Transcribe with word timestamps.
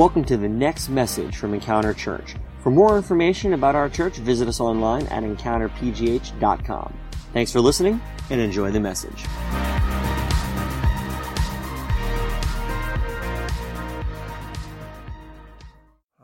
Welcome 0.00 0.24
to 0.24 0.38
the 0.38 0.48
next 0.48 0.88
message 0.88 1.36
from 1.36 1.52
Encounter 1.52 1.92
Church. 1.92 2.34
For 2.62 2.70
more 2.70 2.96
information 2.96 3.52
about 3.52 3.74
our 3.74 3.90
church, 3.90 4.16
visit 4.16 4.48
us 4.48 4.58
online 4.58 5.06
at 5.08 5.22
encounterpgh.com. 5.24 6.98
Thanks 7.34 7.52
for 7.52 7.60
listening 7.60 8.00
and 8.30 8.40
enjoy 8.40 8.70
the 8.70 8.80
message. 8.80 9.26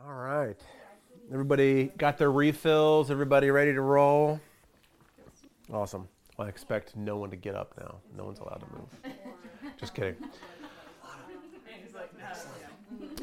All 0.03 0.11
right. 0.11 0.59
Everybody 1.31 1.91
got 1.99 2.17
their 2.17 2.31
refills? 2.31 3.11
Everybody 3.11 3.51
ready 3.51 3.73
to 3.73 3.81
roll? 3.81 4.39
Awesome. 5.71 6.07
I 6.39 6.47
expect 6.47 6.95
no 6.95 7.17
one 7.17 7.29
to 7.29 7.35
get 7.35 7.53
up 7.53 7.75
now. 7.79 7.97
No 8.17 8.23
one's 8.23 8.39
allowed 8.39 8.61
to 8.61 8.75
move. 8.75 9.13
Just 9.79 9.93
kidding. 9.93 10.15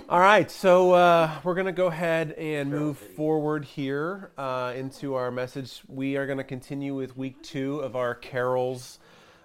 All 0.06 0.20
right, 0.20 0.50
so 0.50 0.92
uh, 0.92 1.30
we're 1.44 1.54
going 1.54 1.64
to 1.64 1.72
go 1.72 1.86
ahead 1.86 2.32
and 2.32 2.70
move 2.70 2.98
forward 2.98 3.64
here 3.64 4.32
uh, 4.36 4.74
into 4.76 5.14
our 5.14 5.30
message. 5.30 5.80
We 5.88 6.18
are 6.18 6.26
going 6.26 6.36
to 6.36 6.44
continue 6.44 6.94
with 6.94 7.16
week 7.16 7.42
two 7.42 7.78
of 7.78 7.96
our 7.96 8.14
carols 8.14 8.98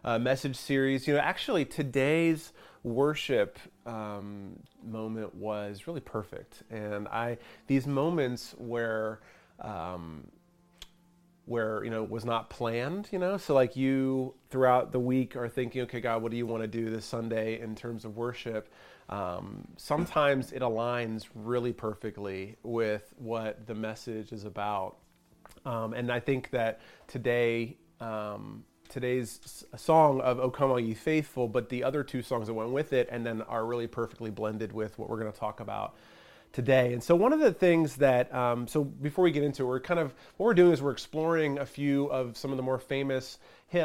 uh, 0.03 0.19
message 0.19 0.57
series. 0.57 1.07
You 1.07 1.13
know, 1.13 1.21
actually, 1.21 1.63
today's 1.63 2.51
worship 2.83 3.57
um, 3.85 4.59
moment 4.83 5.33
was 5.33 5.87
really 5.87 6.01
perfect, 6.01 6.63
and 6.69 7.07
I 7.07 7.37
these 7.67 7.87
moments 7.87 8.53
where. 8.57 9.21
Um, 9.61 10.27
where 11.49 11.83
you 11.83 11.89
know 11.89 12.03
was 12.03 12.25
not 12.25 12.49
planned 12.49 13.09
you 13.11 13.17
know 13.19 13.35
so 13.37 13.53
like 13.53 13.75
you 13.75 14.33
throughout 14.49 14.91
the 14.91 14.99
week 14.99 15.35
are 15.35 15.49
thinking 15.49 15.81
okay 15.81 15.99
god 15.99 16.21
what 16.21 16.31
do 16.31 16.37
you 16.37 16.45
want 16.45 16.61
to 16.61 16.67
do 16.67 16.89
this 16.89 17.05
sunday 17.05 17.59
in 17.59 17.75
terms 17.75 18.05
of 18.05 18.15
worship 18.15 18.69
um, 19.09 19.67
sometimes 19.75 20.51
it 20.51 20.61
aligns 20.61 21.27
really 21.33 21.73
perfectly 21.73 22.57
with 22.61 23.11
what 23.17 23.65
the 23.65 23.73
message 23.73 24.31
is 24.31 24.45
about. 24.45 24.97
Um, 25.65 25.93
and 25.93 26.11
I 26.11 26.19
think 26.19 26.51
that 26.51 26.79
today, 27.07 27.77
um, 27.99 28.63
today's 28.87 29.65
song 29.75 30.21
of 30.21 30.39
"O 30.39 30.51
Come 30.51 30.69
All 30.69 30.79
Ye 30.79 30.93
Faithful," 30.93 31.47
but 31.47 31.69
the 31.69 31.83
other 31.83 32.03
two 32.03 32.21
songs 32.21 32.47
that 32.47 32.53
went 32.53 32.69
with 32.69 32.93
it, 32.93 33.09
and 33.11 33.25
then 33.25 33.41
are 33.41 33.65
really 33.65 33.87
perfectly 33.87 34.29
blended 34.29 34.71
with 34.71 34.97
what 34.99 35.09
we're 35.09 35.19
going 35.19 35.31
to 35.31 35.37
talk 35.37 35.59
about 35.59 35.95
today. 36.51 36.93
And 36.93 37.03
so 37.03 37.15
one 37.15 37.33
of 37.33 37.39
the 37.39 37.51
things 37.51 37.95
that, 37.97 38.33
um, 38.33 38.67
so 38.67 38.83
before 38.83 39.23
we 39.23 39.31
get 39.31 39.43
into 39.43 39.63
it, 39.63 39.67
we're 39.67 39.79
kind 39.79 39.99
of, 39.99 40.13
what 40.37 40.45
we're 40.45 40.53
doing 40.53 40.71
is 40.71 40.81
we're 40.81 40.91
exploring 40.91 41.59
a 41.59 41.65
few 41.65 42.05
of 42.07 42.37
some 42.37 42.51
of 42.51 42.57
the 42.57 42.63
more 42.63 42.79
famous 42.79 43.39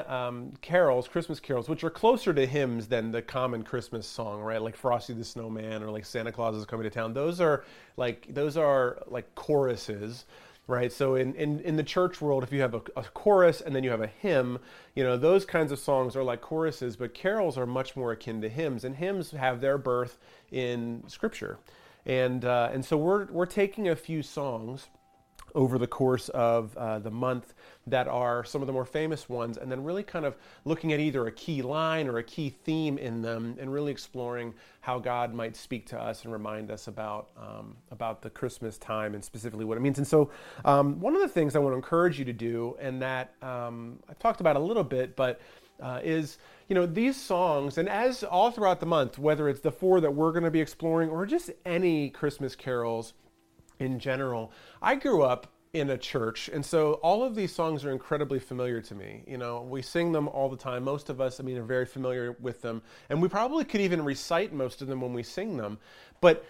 um, 0.07 0.53
carols, 0.63 1.07
Christmas 1.09 1.41
carols, 1.41 1.69
which 1.69 1.85
are 1.85 1.91
closer 1.91 2.33
to 2.33 2.47
hymns 2.47 2.87
than 2.89 3.13
the 3.13 3.21
common 3.21 3.63
Christmas 3.63 4.07
song, 4.07 4.41
right? 4.41 4.63
Like 4.63 4.77
Frosty 4.77 5.13
the 5.13 5.25
Snowman 5.25 5.83
or 5.83 5.91
like 5.91 6.07
Santa 6.07 6.33
Claus 6.33 6.55
is 6.57 6.65
coming 6.65 6.85
to 6.85 6.91
town. 6.91 7.13
Those 7.13 7.41
are 7.41 7.65
like, 7.97 8.27
those 8.33 8.57
are 8.57 9.03
like 9.07 9.35
choruses 9.35 10.25
right? 10.67 10.93
So 10.93 11.15
in, 11.17 11.35
in, 11.35 11.61
in 11.61 11.77
the 11.77 11.83
church 11.83 12.21
world, 12.21 12.43
if 12.43 12.53
you 12.53 12.61
have 12.63 12.75
a, 12.75 12.81
a, 12.97 13.03
chorus 13.03 13.61
and 13.61 13.75
then 13.75 13.85
you 13.85 13.91
have 13.91 14.01
a 14.01 14.07
hymn, 14.07 14.59
you 14.95 15.05
know, 15.05 15.17
those 15.17 15.45
kinds 15.45 15.73
of 15.73 15.79
songs 15.79 16.17
are 16.17 16.23
like 16.23 16.41
choruses, 16.41 16.97
but 16.97 17.13
carols 17.13 17.59
are 17.59 17.67
much 17.67 17.97
more 17.97 18.13
akin 18.13 18.41
to 18.41 18.49
hymns, 18.49 18.85
and 18.85 18.97
hymns 18.97 19.33
have 19.33 19.61
their 19.61 19.77
birth 19.77 20.19
in 20.51 21.03
Scripture. 21.07 21.59
And, 22.07 22.45
uh, 22.45 22.71
and 22.73 22.85
so 22.85 22.97
we're, 22.97 23.27
we're 23.27 23.47
taking 23.47 23.89
a 23.89 23.97
few 23.97 24.23
songs 24.23 24.89
over 25.55 25.79
the 25.79 25.87
course 25.87 26.29
of 26.31 26.77
uh, 26.77 26.99
the 26.99 27.11
month 27.11 27.55
that 27.87 28.09
are 28.09 28.45
some 28.45 28.61
of 28.61 28.67
the 28.67 28.73
more 28.73 28.85
famous 28.85 29.29
ones, 29.29 29.57
and 29.57 29.71
then 29.71 29.85
really 29.85 30.03
kind 30.03 30.25
of 30.25 30.37
looking 30.65 30.93
at 30.93 30.99
either 30.99 31.27
a 31.27 31.33
key 31.33 31.63
line 31.63 32.09
or 32.09 32.19
a 32.19 32.23
key 32.23 32.51
theme 32.51 32.99
in 32.99 33.23
them, 33.23 33.57
and 33.61 33.73
really 33.73 33.93
exploring 33.93 34.53
how 34.81 34.99
God 34.99 35.33
might 35.33 35.55
speak 35.55 35.87
to 35.87 36.01
us 36.01 36.25
and 36.25 36.33
remind 36.33 36.71
us 36.71 36.89
about 36.89 37.29
um, 37.37 37.77
about 37.91 38.21
the 38.21 38.31
Christmas 38.31 38.79
time 38.79 39.15
and 39.15 39.25
specifically 39.25 39.65
what 39.65 39.77
it 39.77 39.81
means. 39.81 39.99
And 39.99 40.07
so, 40.07 40.31
um, 40.65 40.99
one 40.99 41.15
of 41.15 41.23
the 41.23 41.29
things 41.29 41.55
I 41.55 41.61
want 41.61 41.73
to 41.73 41.77
encourage 41.77 42.19
you 42.19 42.25
to 42.25 42.33
do, 42.33 42.77
and 42.81 43.01
that 43.03 43.35
um, 43.43 44.01
I've 44.09 44.19
talked 44.19 44.41
about 44.41 44.57
a 44.57 44.61
little 44.61 44.85
bit, 44.85 45.15
but 45.15 45.41
uh, 45.85 46.01
is 46.03 46.39
you 46.69 46.75
know 46.75 46.87
these 46.87 47.17
songs 47.17 47.79
and 47.79 47.89
as 47.89 48.25
all 48.25 48.51
throughout 48.51 48.81
the 48.81 48.87
month 48.87 49.19
whether 49.19 49.49
it's 49.49 49.61
the 49.61 49.71
four 49.71 50.01
that 50.01 50.11
we're 50.11 50.33
going 50.33 50.43
to 50.45 50.51
be 50.51 50.61
exploring 50.61 51.11
or 51.11 51.27
just 51.27 51.51
any 51.67 52.09
christmas 52.09 52.57
carols 52.57 53.13
in 53.79 53.99
general 53.99 54.51
i 54.81 54.95
grew 54.95 55.23
up 55.23 55.47
in 55.75 55.91
a 55.91 55.99
church 55.99 56.49
and 56.49 56.65
so 56.65 56.95
all 56.95 57.23
of 57.25 57.35
these 57.35 57.53
songs 57.53 57.85
are 57.85 57.91
incredibly 57.91 58.39
familiar 58.39 58.81
to 58.81 58.95
me. 58.95 59.25
You 59.27 59.37
know 59.37 59.63
we 59.63 59.83
sing 59.83 60.13
them 60.13 60.29
all 60.29 60.49
the 60.49 60.57
time. 60.57 60.85
Most 60.85 61.11
of 61.11 61.21
us 61.21 61.41
i 61.41 61.43
mean 61.43 61.59
are 61.59 61.65
very 61.65 61.85
familiar 61.85 62.37
with 62.41 62.63
them 62.63 62.81
and 63.11 63.21
we 63.21 63.29
probably 63.29 63.65
could 63.65 63.81
even 63.81 64.05
recite 64.05 64.53
most 64.53 64.81
of 64.81 64.89
them 64.89 65.01
when 65.01 65.13
we 65.13 65.25
sing 65.25 65.57
them. 65.57 65.79
But 66.21 66.45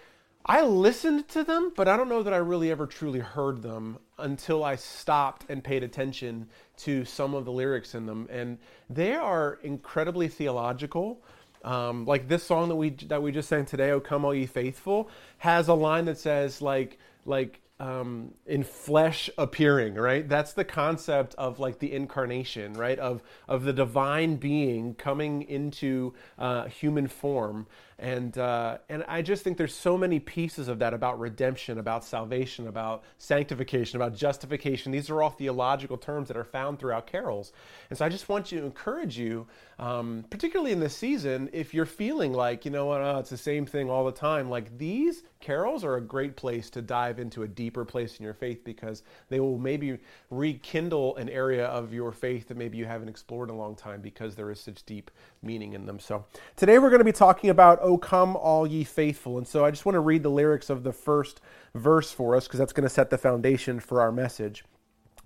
I 0.46 0.60
listened 0.60 1.26
to 1.28 1.42
them, 1.42 1.72
but 1.74 1.88
I 1.88 1.96
don't 1.96 2.10
know 2.10 2.22
that 2.22 2.34
I 2.34 2.36
really 2.36 2.70
ever 2.70 2.86
truly 2.86 3.20
heard 3.20 3.62
them 3.62 3.98
until 4.18 4.62
I 4.62 4.76
stopped 4.76 5.46
and 5.48 5.64
paid 5.64 5.82
attention 5.82 6.50
to 6.78 7.04
some 7.04 7.34
of 7.34 7.44
the 7.44 7.52
lyrics 7.52 7.94
in 7.94 8.06
them. 8.06 8.28
And 8.30 8.58
they 8.90 9.14
are 9.14 9.58
incredibly 9.62 10.28
theological. 10.28 11.22
Um, 11.64 12.04
like 12.04 12.28
this 12.28 12.42
song 12.42 12.68
that 12.68 12.76
we 12.76 12.90
that 12.90 13.22
we 13.22 13.32
just 13.32 13.48
sang 13.48 13.64
today, 13.64 13.90
"O 13.90 14.00
Come 14.00 14.24
All 14.24 14.34
Ye 14.34 14.44
Faithful," 14.44 15.08
has 15.38 15.68
a 15.68 15.74
line 15.74 16.04
that 16.04 16.18
says 16.18 16.60
like 16.60 16.98
like 17.24 17.60
um, 17.80 18.32
in 18.46 18.62
flesh 18.62 19.28
appearing, 19.36 19.94
right? 19.94 20.28
That's 20.28 20.52
the 20.52 20.64
concept 20.64 21.34
of 21.36 21.58
like 21.58 21.80
the 21.80 21.92
incarnation, 21.92 22.74
right? 22.74 22.98
Of 22.98 23.22
of 23.48 23.64
the 23.64 23.72
divine 23.72 24.36
being 24.36 24.94
coming 24.94 25.42
into 25.42 26.14
uh, 26.38 26.66
human 26.66 27.08
form, 27.08 27.66
and 27.98 28.36
uh, 28.38 28.78
and 28.88 29.04
I 29.06 29.22
just 29.22 29.44
think 29.44 29.56
there's 29.56 29.74
so 29.74 29.96
many 29.96 30.18
pieces 30.18 30.68
of 30.68 30.78
that 30.80 30.94
about 30.94 31.18
redemption, 31.18 31.78
about 31.78 32.04
salvation, 32.04 32.66
about 32.66 33.04
sanctification, 33.18 33.96
about 33.96 34.14
justification. 34.14 34.92
These 34.92 35.10
are 35.10 35.22
all 35.22 35.30
theological 35.30 35.96
terms 35.96 36.28
that 36.28 36.36
are 36.36 36.44
found 36.44 36.78
throughout 36.78 37.06
carols, 37.06 37.52
and 37.90 37.98
so 37.98 38.04
I 38.04 38.08
just 38.08 38.28
want 38.28 38.46
to 38.46 38.58
encourage 38.64 39.18
you, 39.18 39.46
um, 39.78 40.24
particularly 40.30 40.72
in 40.72 40.80
this 40.80 40.96
season, 40.96 41.50
if 41.52 41.72
you're 41.72 41.86
feeling 41.86 42.32
like 42.32 42.64
you 42.64 42.70
know 42.70 42.86
what, 42.86 43.00
oh, 43.00 43.18
it's 43.18 43.30
the 43.30 43.36
same 43.36 43.66
thing 43.66 43.90
all 43.90 44.04
the 44.04 44.12
time, 44.12 44.50
like 44.50 44.76
these 44.78 45.22
carols 45.44 45.84
are 45.84 45.96
a 45.96 46.00
great 46.00 46.36
place 46.36 46.70
to 46.70 46.80
dive 46.80 47.18
into 47.18 47.42
a 47.42 47.48
deeper 47.48 47.84
place 47.84 48.18
in 48.18 48.24
your 48.24 48.32
faith 48.32 48.64
because 48.64 49.02
they 49.28 49.40
will 49.40 49.58
maybe 49.58 49.98
rekindle 50.30 51.14
an 51.16 51.28
area 51.28 51.66
of 51.66 51.92
your 51.92 52.12
faith 52.12 52.48
that 52.48 52.56
maybe 52.56 52.78
you 52.78 52.86
haven't 52.86 53.10
explored 53.10 53.50
in 53.50 53.54
a 53.54 53.58
long 53.58 53.76
time 53.76 54.00
because 54.00 54.34
there 54.34 54.50
is 54.50 54.58
such 54.58 54.84
deep 54.86 55.10
meaning 55.44 55.74
in 55.74 55.86
them. 55.86 55.98
So 55.98 56.24
today 56.56 56.78
we're 56.78 56.90
going 56.90 57.00
to 57.00 57.04
be 57.04 57.12
talking 57.12 57.50
about 57.50 57.78
O 57.80 57.98
come 57.98 58.36
all 58.36 58.66
ye 58.66 58.84
faithful. 58.84 59.38
And 59.38 59.46
so 59.46 59.64
I 59.64 59.70
just 59.70 59.84
want 59.84 59.94
to 59.94 60.00
read 60.00 60.22
the 60.22 60.30
lyrics 60.30 60.70
of 60.70 60.82
the 60.82 60.92
first 60.92 61.40
verse 61.74 62.10
for 62.10 62.34
us 62.34 62.46
because 62.46 62.58
that's 62.58 62.72
going 62.72 62.88
to 62.88 62.94
set 62.94 63.10
the 63.10 63.18
foundation 63.18 63.80
for 63.80 64.00
our 64.00 64.12
message. 64.12 64.64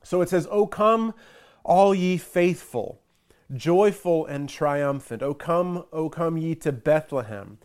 So 0.02 0.20
it 0.20 0.28
says, 0.28 0.48
O 0.50 0.66
come 0.66 1.14
all 1.64 1.94
ye 1.94 2.16
faithful, 2.16 3.00
joyful 3.54 4.26
and 4.26 4.48
triumphant. 4.48 5.22
O 5.22 5.34
come, 5.34 5.84
O 5.92 6.08
come 6.08 6.36
ye 6.36 6.54
to 6.56 6.72
Bethlehem. 6.72 7.58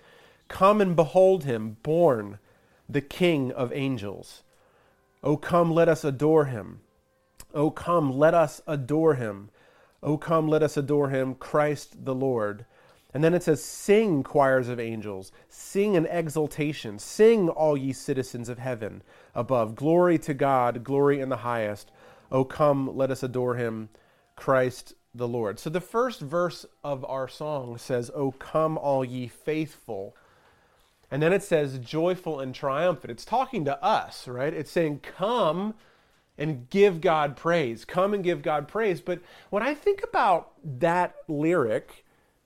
Come 0.47 0.81
and 0.81 0.95
behold 0.95 1.45
him 1.45 1.77
born 1.83 2.39
the 2.87 3.01
King 3.01 3.51
of 3.51 3.71
angels. 3.73 4.43
O 5.23 5.37
come, 5.37 5.71
let 5.71 5.87
us 5.87 6.03
adore 6.03 6.45
him. 6.45 6.81
O 7.53 7.71
come, 7.71 8.11
let 8.11 8.33
us 8.33 8.61
adore 8.67 9.15
him. 9.15 9.49
O 10.03 10.17
come, 10.17 10.47
let 10.47 10.61
us 10.61 10.77
adore 10.77 11.09
him, 11.09 11.33
Christ 11.35 12.05
the 12.05 12.13
Lord. 12.13 12.65
And 13.13 13.23
then 13.23 13.33
it 13.33 13.43
says, 13.43 13.63
Sing, 13.63 14.21
choirs 14.21 14.69
of 14.69 14.79
angels, 14.79 15.31
sing 15.49 15.95
in 15.95 16.05
exultation, 16.07 16.99
sing, 16.99 17.49
all 17.49 17.75
ye 17.77 17.93
citizens 17.93 18.49
of 18.49 18.59
heaven 18.59 19.01
above. 19.33 19.75
Glory 19.75 20.19
to 20.19 20.33
God, 20.33 20.83
glory 20.83 21.21
in 21.21 21.29
the 21.29 21.37
highest. 21.37 21.91
O 22.31 22.43
come, 22.43 22.95
let 22.95 23.09
us 23.09 23.23
adore 23.23 23.55
him, 23.55 23.89
Christ 24.35 24.94
the 25.15 25.27
Lord. 25.27 25.59
So 25.59 25.69
the 25.69 25.81
first 25.81 26.21
verse 26.21 26.65
of 26.83 27.06
our 27.06 27.27
song 27.27 27.77
says, 27.77 28.11
O 28.13 28.31
come, 28.31 28.77
all 28.77 29.06
ye 29.06 29.27
faithful 29.27 30.15
and 31.13 31.21
then 31.21 31.31
it 31.31 31.44
says 31.44 31.77
joyful 31.77 32.39
and 32.39 32.56
triumphant. 32.56 33.11
It's 33.11 33.23
talking 33.23 33.65
to 33.65 33.83
us, 33.83 34.27
right? 34.27 34.51
It's 34.51 34.71
saying, 34.71 35.01
come 35.01 35.75
and 36.38 36.69
give 36.69 37.01
God 37.01 37.35
praise. 37.35 37.85
Come 37.85 38.13
and 38.13 38.24
give 38.24 38.41
God 38.41 38.68
praise. 38.68 39.01
But 39.01 39.21
when 39.50 39.63
I 39.63 39.74
think 39.74 40.03
about 40.03 40.53
that 40.63 41.15
lyric, 41.27 42.03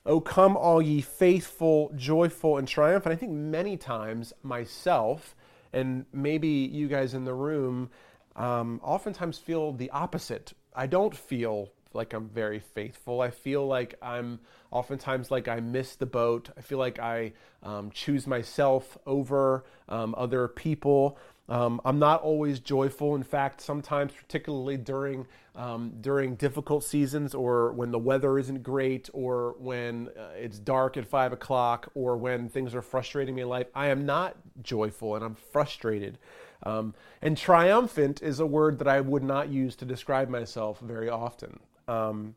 Oh, 0.07 0.21
come, 0.21 0.55
all 0.55 0.81
ye 0.81 1.01
faithful, 1.01 1.91
joyful, 1.93 2.57
and 2.57 2.65
triumphant, 2.65 3.11
I 3.11 3.17
think 3.17 3.33
many 3.33 3.75
times 3.75 4.31
myself, 4.41 5.35
and 5.73 6.05
maybe 6.13 6.47
you 6.47 6.87
guys 6.87 7.13
in 7.13 7.25
the 7.25 7.33
room, 7.33 7.89
um, 8.37 8.79
oftentimes 8.81 9.37
feel 9.37 9.73
the 9.73 9.89
opposite. 9.89 10.53
I 10.73 10.87
don't 10.87 11.13
feel 11.13 11.73
like 11.93 12.13
I'm 12.13 12.29
very 12.29 12.59
faithful. 12.59 13.19
I 13.19 13.31
feel 13.31 13.67
like 13.67 13.95
I'm 14.01 14.39
oftentimes 14.71 15.29
like 15.29 15.49
I 15.49 15.59
miss 15.59 15.97
the 15.97 16.05
boat. 16.05 16.51
I 16.57 16.61
feel 16.61 16.77
like 16.77 16.99
I 16.99 17.33
um, 17.61 17.91
choose 17.91 18.25
myself 18.25 18.97
over 19.05 19.65
um, 19.89 20.15
other 20.17 20.47
people. 20.47 21.17
Um, 21.49 21.79
I'm 21.85 21.97
not 21.97 22.21
always 22.21 22.59
joyful. 22.59 23.15
In 23.15 23.23
fact, 23.23 23.61
sometimes, 23.61 24.11
particularly 24.11 24.77
during 24.77 25.25
um, 25.55 25.93
during 26.01 26.35
difficult 26.35 26.83
seasons, 26.83 27.33
or 27.33 27.71
when 27.71 27.91
the 27.91 27.97
weather 27.97 28.37
isn't 28.37 28.61
great, 28.61 29.09
or 29.13 29.55
when 29.57 30.09
uh, 30.09 30.29
it's 30.35 30.59
dark 30.59 30.97
at 30.97 31.07
five 31.07 31.33
o'clock, 31.33 31.89
or 31.95 32.17
when 32.17 32.49
things 32.49 32.75
are 32.75 32.81
frustrating 32.81 33.33
me 33.33 33.41
in 33.41 33.49
life, 33.49 33.67
I 33.73 33.87
am 33.87 34.05
not 34.05 34.35
joyful 34.61 35.15
and 35.15 35.23
I'm 35.23 35.35
frustrated. 35.35 36.19
Um, 36.63 36.93
and 37.21 37.37
triumphant 37.37 38.21
is 38.21 38.39
a 38.39 38.45
word 38.45 38.79
that 38.79 38.87
I 38.87 38.99
would 38.99 39.23
not 39.23 39.49
use 39.49 39.75
to 39.77 39.85
describe 39.85 40.29
myself 40.29 40.79
very 40.79 41.09
often. 41.09 41.59
Um, 41.87 42.35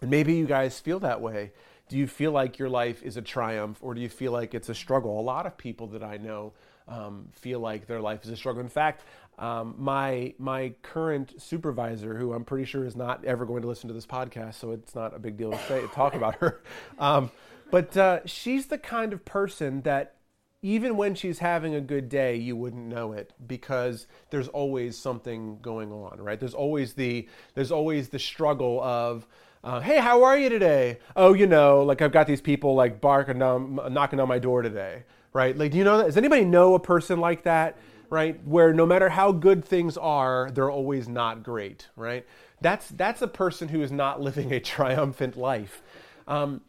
and 0.00 0.10
maybe 0.10 0.34
you 0.34 0.46
guys 0.46 0.80
feel 0.80 0.98
that 1.00 1.20
way. 1.20 1.52
Do 1.88 1.96
you 1.96 2.06
feel 2.06 2.32
like 2.32 2.58
your 2.58 2.68
life 2.68 3.02
is 3.02 3.16
a 3.16 3.22
triumph, 3.22 3.78
or 3.80 3.94
do 3.94 4.00
you 4.00 4.08
feel 4.08 4.32
like 4.32 4.54
it's 4.54 4.68
a 4.68 4.74
struggle? 4.74 5.18
A 5.18 5.22
lot 5.22 5.46
of 5.46 5.56
people 5.56 5.86
that 5.88 6.02
I 6.02 6.16
know 6.16 6.52
um, 6.90 7.28
feel 7.32 7.60
like 7.60 7.86
their 7.86 8.00
life 8.00 8.24
is 8.24 8.30
a 8.30 8.36
struggle. 8.36 8.60
In 8.60 8.68
fact, 8.68 9.04
um, 9.38 9.74
my 9.78 10.34
my 10.38 10.74
current 10.82 11.40
supervisor, 11.40 12.14
who 12.16 12.34
I'm 12.34 12.44
pretty 12.44 12.66
sure 12.66 12.84
is 12.84 12.96
not 12.96 13.24
ever 13.24 13.46
going 13.46 13.62
to 13.62 13.68
listen 13.68 13.88
to 13.88 13.94
this 13.94 14.06
podcast, 14.06 14.54
so 14.54 14.72
it's 14.72 14.94
not 14.94 15.14
a 15.14 15.18
big 15.18 15.36
deal 15.36 15.50
to 15.52 15.58
say 15.66 15.82
talk 15.94 16.14
about 16.14 16.36
her. 16.36 16.62
Um, 16.98 17.30
but 17.70 17.96
uh, 17.96 18.20
she's 18.26 18.66
the 18.66 18.76
kind 18.76 19.12
of 19.12 19.24
person 19.24 19.82
that 19.82 20.16
even 20.60 20.96
when 20.96 21.14
she's 21.14 21.38
having 21.38 21.74
a 21.74 21.80
good 21.80 22.08
day, 22.08 22.36
you 22.36 22.56
wouldn't 22.56 22.86
know 22.86 23.12
it 23.12 23.32
because 23.46 24.06
there's 24.30 24.48
always 24.48 24.98
something 24.98 25.58
going 25.62 25.92
on, 25.92 26.20
right? 26.20 26.38
There's 26.38 26.52
always 26.52 26.94
the 26.94 27.28
there's 27.54 27.72
always 27.72 28.10
the 28.10 28.18
struggle 28.18 28.82
of 28.82 29.26
uh, 29.62 29.80
hey, 29.80 29.98
how 29.98 30.24
are 30.24 30.38
you 30.38 30.48
today? 30.48 30.98
Oh, 31.16 31.32
you 31.32 31.46
know, 31.46 31.82
like 31.82 32.02
I've 32.02 32.12
got 32.12 32.26
these 32.26 32.40
people 32.40 32.74
like 32.74 33.00
barking 33.00 33.38
down, 33.38 33.78
knocking 33.90 34.20
on 34.20 34.28
my 34.28 34.38
door 34.38 34.62
today 34.62 35.04
right? 35.32 35.56
Like, 35.56 35.72
do 35.72 35.78
you 35.78 35.84
know 35.84 35.98
that? 35.98 36.06
Does 36.06 36.16
anybody 36.16 36.44
know 36.44 36.74
a 36.74 36.80
person 36.80 37.20
like 37.20 37.44
that, 37.44 37.76
right? 38.08 38.42
Where 38.44 38.72
no 38.72 38.86
matter 38.86 39.08
how 39.08 39.32
good 39.32 39.64
things 39.64 39.96
are, 39.96 40.50
they're 40.52 40.70
always 40.70 41.08
not 41.08 41.42
great, 41.42 41.88
right? 41.96 42.26
That's 42.60 42.88
that's 42.88 43.22
a 43.22 43.28
person 43.28 43.68
who 43.68 43.82
is 43.82 43.92
not 43.92 44.20
living 44.20 44.52
a 44.52 44.60
triumphant 44.60 45.36
life. 45.36 45.82
Um, 46.26 46.60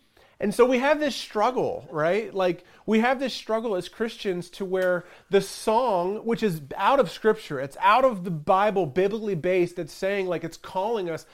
and 0.42 0.56
so 0.56 0.66
we 0.66 0.80
have 0.80 1.00
this 1.00 1.16
struggle, 1.16 1.88
right? 1.92 2.34
Like 2.34 2.64
we 2.88 3.00
have 3.00 3.20
this 3.20 3.32
struggle 3.32 3.76
as 3.76 3.88
Christians 3.88 4.50
to 4.52 4.66
where 4.66 5.06
the 5.30 5.40
song, 5.40 6.26
which 6.26 6.42
is 6.42 6.62
out 6.76 7.00
of 7.00 7.12
scripture, 7.12 7.60
it's 7.60 7.78
out 7.80 8.04
of 8.04 8.24
the 8.24 8.32
Bible, 8.32 8.88
biblically 8.88 9.36
based, 9.36 9.78
it's 9.78 9.94
saying 9.94 10.26
like 10.26 10.44
it's 10.44 10.58
calling 10.58 11.12
us 11.12 11.28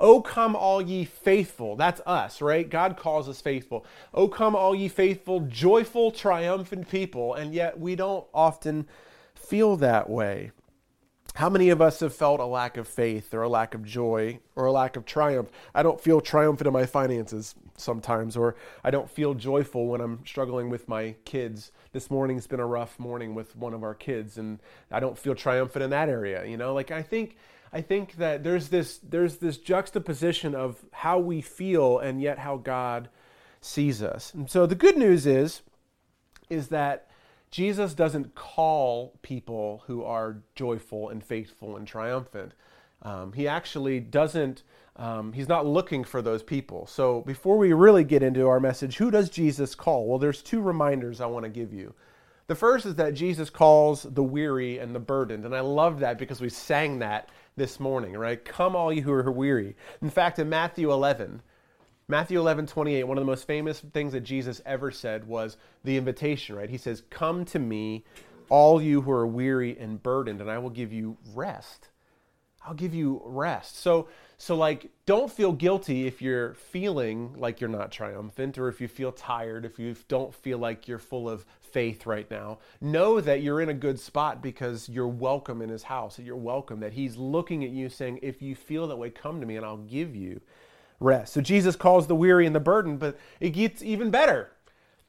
O 0.00 0.20
come 0.20 0.56
all 0.56 0.82
ye 0.82 1.04
faithful. 1.04 1.76
That's 1.76 2.00
us, 2.06 2.42
right? 2.42 2.68
God 2.68 2.96
calls 2.96 3.28
us 3.28 3.40
faithful. 3.40 3.86
O 4.12 4.26
come 4.26 4.56
all 4.56 4.74
ye 4.74 4.88
faithful, 4.88 5.40
joyful, 5.40 6.10
triumphant 6.10 6.88
people. 6.88 7.34
And 7.34 7.54
yet 7.54 7.78
we 7.78 7.94
don't 7.94 8.26
often 8.34 8.88
feel 9.34 9.76
that 9.76 10.10
way. 10.10 10.50
How 11.34 11.48
many 11.48 11.70
of 11.70 11.80
us 11.80 12.00
have 12.00 12.14
felt 12.14 12.40
a 12.40 12.44
lack 12.44 12.76
of 12.76 12.86
faith 12.86 13.32
or 13.32 13.42
a 13.42 13.48
lack 13.48 13.74
of 13.74 13.84
joy 13.84 14.40
or 14.54 14.66
a 14.66 14.72
lack 14.72 14.96
of 14.96 15.06
triumph? 15.06 15.50
I 15.74 15.82
don't 15.82 16.00
feel 16.00 16.20
triumphant 16.20 16.66
in 16.66 16.74
my 16.74 16.84
finances 16.84 17.54
sometimes, 17.76 18.36
or 18.36 18.54
I 18.84 18.90
don't 18.90 19.10
feel 19.10 19.32
joyful 19.32 19.86
when 19.86 20.02
I'm 20.02 20.26
struggling 20.26 20.68
with 20.68 20.88
my 20.88 21.14
kids. 21.24 21.72
This 21.92 22.10
morning's 22.10 22.46
been 22.46 22.60
a 22.60 22.66
rough 22.66 22.98
morning 22.98 23.34
with 23.34 23.56
one 23.56 23.72
of 23.72 23.82
our 23.82 23.94
kids, 23.94 24.36
and 24.36 24.58
I 24.90 25.00
don't 25.00 25.16
feel 25.16 25.34
triumphant 25.34 25.82
in 25.82 25.90
that 25.90 26.10
area. 26.10 26.44
You 26.44 26.58
know, 26.58 26.74
like 26.74 26.90
I 26.90 27.00
think 27.00 27.36
I 27.72 27.80
think 27.80 28.16
that 28.16 28.44
there's 28.44 28.68
this 28.68 28.98
there's 28.98 29.38
this 29.38 29.56
juxtaposition 29.56 30.54
of 30.54 30.84
how 30.92 31.18
we 31.18 31.40
feel 31.40 31.98
and 31.98 32.20
yet 32.20 32.38
how 32.38 32.58
God 32.58 33.08
sees 33.60 34.02
us. 34.02 34.34
And 34.34 34.50
so 34.50 34.66
the 34.66 34.74
good 34.74 34.96
news 34.96 35.26
is 35.26 35.62
is 36.50 36.68
that 36.68 37.08
Jesus 37.50 37.94
doesn't 37.94 38.34
call 38.34 39.18
people 39.22 39.84
who 39.86 40.04
are 40.04 40.42
joyful 40.54 41.08
and 41.08 41.22
faithful 41.22 41.76
and 41.76 41.86
triumphant. 41.86 42.52
Um, 43.02 43.32
he 43.32 43.48
actually 43.48 44.00
doesn't. 44.00 44.62
Um, 44.96 45.32
he's 45.32 45.48
not 45.48 45.64
looking 45.64 46.04
for 46.04 46.20
those 46.20 46.42
people. 46.42 46.86
So 46.86 47.22
before 47.22 47.56
we 47.56 47.72
really 47.72 48.04
get 48.04 48.22
into 48.22 48.46
our 48.46 48.60
message, 48.60 48.98
who 48.98 49.10
does 49.10 49.30
Jesus 49.30 49.74
call? 49.74 50.06
Well, 50.06 50.18
there's 50.18 50.42
two 50.42 50.60
reminders 50.60 51.20
I 51.20 51.26
want 51.26 51.44
to 51.44 51.50
give 51.50 51.72
you. 51.72 51.94
The 52.46 52.54
first 52.54 52.84
is 52.84 52.96
that 52.96 53.14
Jesus 53.14 53.48
calls 53.48 54.02
the 54.02 54.22
weary 54.22 54.78
and 54.78 54.94
the 54.94 55.00
burdened, 55.00 55.46
and 55.46 55.54
I 55.54 55.60
love 55.60 56.00
that 56.00 56.18
because 56.18 56.42
we 56.42 56.50
sang 56.50 56.98
that 56.98 57.30
this 57.56 57.78
morning, 57.78 58.14
right? 58.14 58.42
Come, 58.42 58.74
all 58.74 58.92
you 58.92 59.02
who 59.02 59.12
are 59.12 59.30
weary. 59.30 59.76
In 60.00 60.10
fact, 60.10 60.38
in 60.38 60.48
Matthew 60.48 60.92
11, 60.92 61.42
Matthew 62.08 62.38
11, 62.38 62.66
28, 62.66 63.04
one 63.04 63.18
of 63.18 63.22
the 63.22 63.30
most 63.30 63.46
famous 63.46 63.80
things 63.80 64.12
that 64.12 64.20
Jesus 64.20 64.60
ever 64.66 64.90
said 64.90 65.26
was 65.26 65.56
the 65.84 65.96
invitation, 65.96 66.56
right? 66.56 66.70
He 66.70 66.78
says, 66.78 67.02
Come 67.10 67.44
to 67.46 67.58
me, 67.58 68.04
all 68.48 68.82
you 68.82 69.02
who 69.02 69.10
are 69.10 69.26
weary 69.26 69.78
and 69.78 70.02
burdened, 70.02 70.40
and 70.40 70.50
I 70.50 70.58
will 70.58 70.70
give 70.70 70.92
you 70.92 71.16
rest. 71.34 71.88
I'll 72.64 72.74
give 72.74 72.94
you 72.94 73.20
rest. 73.24 73.78
So, 73.78 74.08
so 74.38 74.54
like, 74.54 74.90
don't 75.04 75.30
feel 75.30 75.52
guilty 75.52 76.06
if 76.06 76.22
you're 76.22 76.54
feeling 76.54 77.34
like 77.36 77.60
you're 77.60 77.70
not 77.70 77.90
triumphant, 77.90 78.58
or 78.58 78.68
if 78.68 78.80
you 78.80 78.88
feel 78.88 79.12
tired, 79.12 79.64
if 79.64 79.78
you 79.78 79.96
don't 80.08 80.34
feel 80.34 80.58
like 80.58 80.86
you're 80.86 80.98
full 80.98 81.28
of 81.28 81.44
faith 81.60 82.06
right 82.06 82.30
now. 82.30 82.58
Know 82.80 83.20
that 83.20 83.42
you're 83.42 83.60
in 83.60 83.68
a 83.68 83.74
good 83.74 83.98
spot 83.98 84.42
because 84.42 84.88
you're 84.88 85.08
welcome 85.08 85.62
in 85.62 85.70
his 85.70 85.84
house, 85.84 86.18
you're 86.18 86.36
welcome, 86.36 86.80
that 86.80 86.92
he's 86.92 87.16
looking 87.16 87.64
at 87.64 87.70
you 87.70 87.88
saying, 87.88 88.20
if 88.22 88.42
you 88.42 88.54
feel 88.54 88.86
that 88.88 88.96
way, 88.96 89.10
come 89.10 89.40
to 89.40 89.46
me 89.46 89.56
and 89.56 89.66
I'll 89.66 89.78
give 89.78 90.14
you 90.14 90.40
rest. 91.00 91.32
So 91.32 91.40
Jesus 91.40 91.74
calls 91.74 92.06
the 92.06 92.14
weary 92.14 92.46
and 92.46 92.54
the 92.54 92.60
burden, 92.60 92.96
but 92.96 93.18
it 93.40 93.50
gets 93.50 93.82
even 93.82 94.10
better 94.10 94.50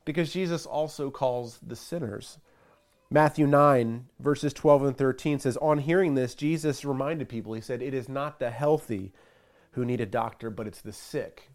because 0.06 0.34
Jesus 0.34 0.66
also 0.66 1.10
calls 1.12 1.60
the 1.66 1.76
sinners. 1.76 2.40
Matthew 3.14 3.46
9, 3.46 4.08
verses 4.20 4.54
12 4.54 4.86
and 4.86 4.98
13 4.98 5.38
says, 5.38 5.56
On 5.58 5.78
hearing 5.78 6.16
this, 6.16 6.34
Jesus 6.34 6.84
reminded 6.84 7.30
people, 7.30 7.54
He 7.54 7.62
said, 7.62 7.84
It 7.84 7.94
is 7.94 8.10
not 8.10 8.40
the 8.40 8.50
healthy 8.50 9.14
who 9.74 9.86
need 9.86 10.02
a 10.02 10.08
doctor, 10.08 10.50
but 10.50 10.66
it's 10.66 10.82
the 10.82 10.92
sick. 10.92 11.52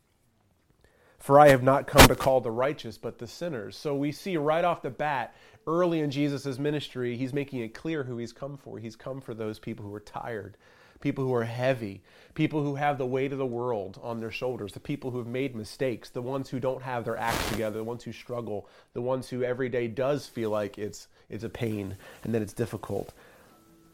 For 1.19 1.40
I 1.40 1.49
have 1.49 1.64
not 1.64 1.88
come 1.88 2.06
to 2.06 2.14
call 2.14 2.40
the 2.40 2.52
righteous, 2.52 2.96
but 2.96 3.19
the 3.19 3.26
sinners. 3.26 3.76
So 3.76 3.96
we 3.96 4.12
see 4.12 4.37
right 4.37 4.64
off 4.64 4.82
the 4.82 4.90
bat, 4.90 5.34
early 5.66 5.99
in 5.99 6.12
Jesus' 6.12 6.60
ministry, 6.60 7.16
he's 7.16 7.32
making 7.32 7.58
it 7.58 7.75
clear 7.75 8.05
who 8.05 8.19
he's 8.19 8.32
come 8.32 8.56
for. 8.56 8.78
He's 8.78 8.94
come 8.94 9.20
for 9.20 9.34
those 9.34 9.58
people 9.58 9.84
who 9.84 9.93
are 9.93 9.99
tired, 9.99 10.56
people 11.00 11.25
who 11.25 11.35
are 11.35 11.45
heavy, 11.45 12.03
people 12.35 12.62
who 12.62 12.77
have 12.77 12.99
the 12.99 13.06
weight 13.06 13.33
of 13.33 13.39
the 13.39 13.47
world 13.47 13.99
on 14.03 14.21
their 14.21 14.31
shoulders, 14.31 14.73
the 14.73 14.81
people 14.81 15.11
who 15.11 15.19
have 15.19 15.27
made 15.27 15.55
mistakes, 15.55 16.11
the 16.11 16.23
ones 16.23 16.50
who 16.50 16.61
don't 16.61 16.83
have 16.83 17.05
their 17.05 17.17
act 17.17 17.49
together, 17.50 17.79
the 17.79 17.85
ones 17.85 18.05
who 18.05 18.12
struggle, 18.12 18.69
the 18.93 19.00
ones 19.00 19.29
who 19.29 19.43
every 19.43 19.69
day 19.69 19.89
does 19.89 20.27
feel 20.27 20.50
like 20.50 20.79
it's, 20.79 21.09
it's 21.29 21.45
a 21.45 21.49
pain 21.49 21.97
and 22.25 22.35
that 22.35 22.43
it's 22.43 22.53
difficult. 22.53 23.12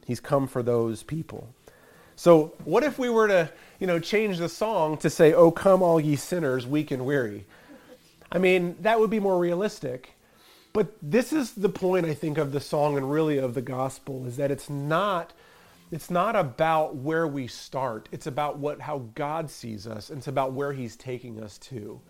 He's 0.06 0.20
come 0.20 0.46
for 0.46 0.62
those 0.62 1.02
people. 1.02 1.54
So, 2.16 2.54
what 2.64 2.84
if 2.84 2.98
we 2.98 3.08
were 3.08 3.28
to, 3.28 3.50
you 3.80 3.86
know, 3.86 3.98
change 3.98 4.38
the 4.38 4.48
song 4.48 4.98
to 4.98 5.10
say, 5.10 5.32
"Oh 5.32 5.50
come 5.50 5.82
all 5.82 5.98
ye 5.98 6.14
sinners, 6.14 6.64
weak 6.64 6.92
and 6.92 7.04
weary"? 7.04 7.44
I 8.30 8.38
mean, 8.38 8.76
that 8.80 9.00
would 9.00 9.10
be 9.10 9.18
more 9.18 9.38
realistic. 9.38 10.14
But 10.72 10.92
this 11.00 11.32
is 11.32 11.52
the 11.52 11.68
point 11.68 12.06
I 12.06 12.14
think 12.14 12.36
of 12.36 12.52
the 12.52 12.60
song 12.60 12.96
and 12.96 13.10
really 13.10 13.38
of 13.38 13.54
the 13.54 13.62
gospel 13.62 14.26
is 14.26 14.36
that 14.36 14.50
it's 14.50 14.68
not 14.68 15.32
it's 15.90 16.10
not 16.10 16.36
about 16.36 16.96
where 16.96 17.26
we 17.26 17.46
start. 17.46 18.08
It's 18.10 18.26
about 18.26 18.58
what 18.58 18.80
how 18.80 19.04
God 19.14 19.50
sees 19.50 19.86
us. 19.86 20.10
And 20.10 20.18
it's 20.18 20.28
about 20.28 20.52
where 20.52 20.72
he's 20.72 20.96
taking 20.96 21.42
us 21.42 21.58
to. 21.58 22.00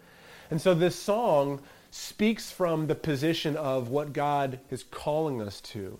And 0.50 0.60
so 0.60 0.74
this 0.74 0.96
song 0.96 1.60
speaks 1.90 2.50
from 2.50 2.86
the 2.86 2.94
position 2.94 3.56
of 3.56 3.88
what 3.88 4.12
God 4.12 4.60
is 4.70 4.82
calling 4.82 5.40
us 5.40 5.60
to. 5.62 5.98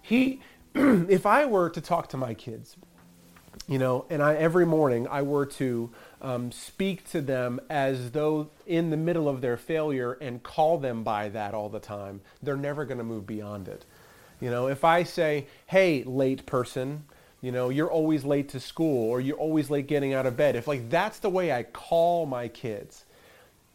He 0.00 0.40
if 0.74 1.26
I 1.26 1.46
were 1.46 1.70
to 1.70 1.80
talk 1.80 2.08
to 2.08 2.16
my 2.16 2.34
kids, 2.34 2.76
you 3.68 3.78
know, 3.78 4.06
and 4.10 4.22
I, 4.22 4.34
every 4.34 4.66
morning 4.66 5.06
I 5.08 5.22
were 5.22 5.46
to 5.46 5.90
um, 6.20 6.50
speak 6.50 7.08
to 7.10 7.20
them 7.20 7.60
as 7.70 8.10
though 8.12 8.50
in 8.66 8.90
the 8.90 8.96
middle 8.96 9.28
of 9.28 9.40
their 9.40 9.56
failure 9.56 10.14
and 10.14 10.42
call 10.42 10.78
them 10.78 11.02
by 11.02 11.28
that 11.28 11.54
all 11.54 11.68
the 11.68 11.80
time, 11.80 12.20
they're 12.42 12.56
never 12.56 12.84
going 12.84 12.98
to 12.98 13.04
move 13.04 13.26
beyond 13.26 13.68
it. 13.68 13.84
You 14.42 14.50
know, 14.50 14.66
if 14.66 14.82
I 14.82 15.04
say, 15.04 15.46
hey, 15.66 16.02
late 16.02 16.46
person, 16.46 17.04
you 17.42 17.52
know, 17.52 17.68
you're 17.68 17.90
always 17.90 18.24
late 18.24 18.48
to 18.48 18.58
school 18.58 19.08
or 19.08 19.20
you're 19.20 19.36
always 19.36 19.70
late 19.70 19.86
getting 19.86 20.14
out 20.14 20.26
of 20.26 20.36
bed, 20.36 20.56
if 20.56 20.66
like 20.66 20.90
that's 20.90 21.20
the 21.20 21.30
way 21.30 21.52
I 21.52 21.62
call 21.62 22.26
my 22.26 22.48
kids, 22.48 23.04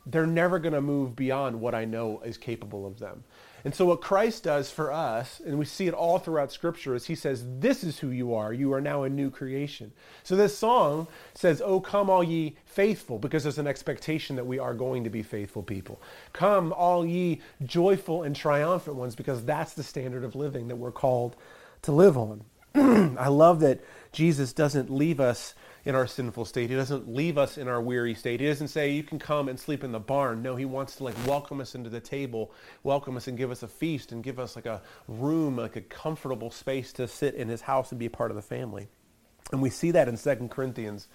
they're 0.05 0.27
never 0.27 0.59
going 0.59 0.73
to 0.73 0.81
move 0.81 1.15
beyond 1.15 1.61
what 1.61 1.73
I 1.73 1.85
know 1.85 2.19
is 2.19 2.37
capable 2.37 2.85
of 2.85 2.99
them. 2.99 3.23
And 3.67 3.75
so, 3.75 3.87
what 3.87 3.99
Christ 3.99 4.45
does 4.45 4.71
for 4.71 4.93
us, 4.93 5.41
and 5.45 5.59
we 5.59 5.65
see 5.65 5.87
it 5.87 5.93
all 5.93 6.19
throughout 6.19 6.53
Scripture, 6.53 6.95
is 6.95 7.07
He 7.07 7.15
says, 7.15 7.43
This 7.59 7.83
is 7.83 7.99
who 7.99 8.11
you 8.11 8.33
are. 8.33 8.53
You 8.53 8.71
are 8.71 8.79
now 8.79 9.03
a 9.03 9.09
new 9.09 9.29
creation. 9.29 9.91
So, 10.23 10.37
this 10.37 10.57
song 10.57 11.07
says, 11.33 11.61
Oh, 11.61 11.81
come, 11.81 12.09
all 12.09 12.23
ye 12.23 12.55
faithful, 12.65 13.19
because 13.19 13.43
there's 13.43 13.57
an 13.57 13.67
expectation 13.67 14.37
that 14.37 14.47
we 14.47 14.57
are 14.57 14.73
going 14.73 15.03
to 15.03 15.09
be 15.09 15.21
faithful 15.21 15.63
people. 15.63 16.01
Come, 16.31 16.71
all 16.71 17.05
ye 17.05 17.41
joyful 17.65 18.23
and 18.23 18.33
triumphant 18.33 18.95
ones, 18.95 19.17
because 19.17 19.43
that's 19.43 19.73
the 19.73 19.83
standard 19.83 20.23
of 20.23 20.33
living 20.33 20.69
that 20.69 20.77
we're 20.77 20.89
called 20.89 21.35
to 21.81 21.91
live 21.91 22.17
on. 22.17 22.45
I 22.73 23.27
love 23.27 23.59
that 23.59 23.81
Jesus 24.13 24.53
doesn't 24.53 24.89
leave 24.89 25.19
us 25.19 25.55
in 25.87 25.95
our 25.95 26.05
sinful 26.05 26.43
state. 26.43 26.69
He 26.69 26.75
doesn't 26.75 27.07
leave 27.07 27.37
us 27.37 27.57
in 27.57 27.69
our 27.69 27.81
weary 27.81 28.13
state. 28.13 28.41
He 28.41 28.47
doesn't 28.47 28.67
say, 28.67 28.91
you 28.91 29.03
can 29.03 29.19
come 29.19 29.47
and 29.47 29.57
sleep 29.57 29.85
in 29.85 29.93
the 29.93 30.01
barn. 30.01 30.41
No, 30.41 30.57
he 30.57 30.65
wants 30.65 30.97
to 30.97 31.05
like 31.05 31.15
welcome 31.25 31.61
us 31.61 31.75
into 31.75 31.89
the 31.89 32.01
table, 32.01 32.51
welcome 32.83 33.15
us 33.15 33.29
and 33.29 33.37
give 33.37 33.51
us 33.51 33.63
a 33.63 33.69
feast 33.69 34.11
and 34.11 34.21
give 34.21 34.37
us 34.37 34.57
like 34.57 34.65
a 34.65 34.81
room, 35.07 35.55
like 35.55 35.77
a 35.77 35.81
comfortable 35.81 36.51
space 36.51 36.91
to 36.91 37.07
sit 37.07 37.35
in 37.35 37.47
his 37.47 37.61
house 37.61 37.89
and 37.89 37.99
be 37.99 38.07
a 38.07 38.09
part 38.09 38.31
of 38.31 38.35
the 38.35 38.41
family. 38.41 38.89
And 39.53 39.61
we 39.61 39.69
see 39.69 39.91
that 39.91 40.09
in 40.09 40.17
2 40.17 40.49
Corinthians 40.49 41.07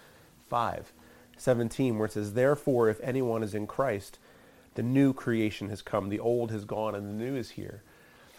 5, 0.48 0.90
17, 1.36 1.98
where 1.98 2.06
it 2.06 2.12
says, 2.12 2.32
Therefore, 2.32 2.88
if 2.88 2.98
anyone 3.02 3.42
is 3.42 3.54
in 3.54 3.66
Christ, 3.66 4.18
the 4.74 4.82
new 4.82 5.12
creation 5.12 5.68
has 5.68 5.82
come. 5.82 6.08
The 6.08 6.18
old 6.18 6.50
has 6.50 6.64
gone 6.64 6.94
and 6.94 7.06
the 7.06 7.24
new 7.24 7.36
is 7.36 7.50
here. 7.50 7.82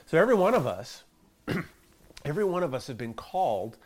So 0.08 0.18
every 0.18 0.34
one 0.34 0.56
of 0.56 0.66
us, 0.66 1.04
every 2.26 2.44
one 2.44 2.64
of 2.64 2.74
us 2.74 2.88
have 2.88 2.98
been 2.98 3.14
called 3.14 3.78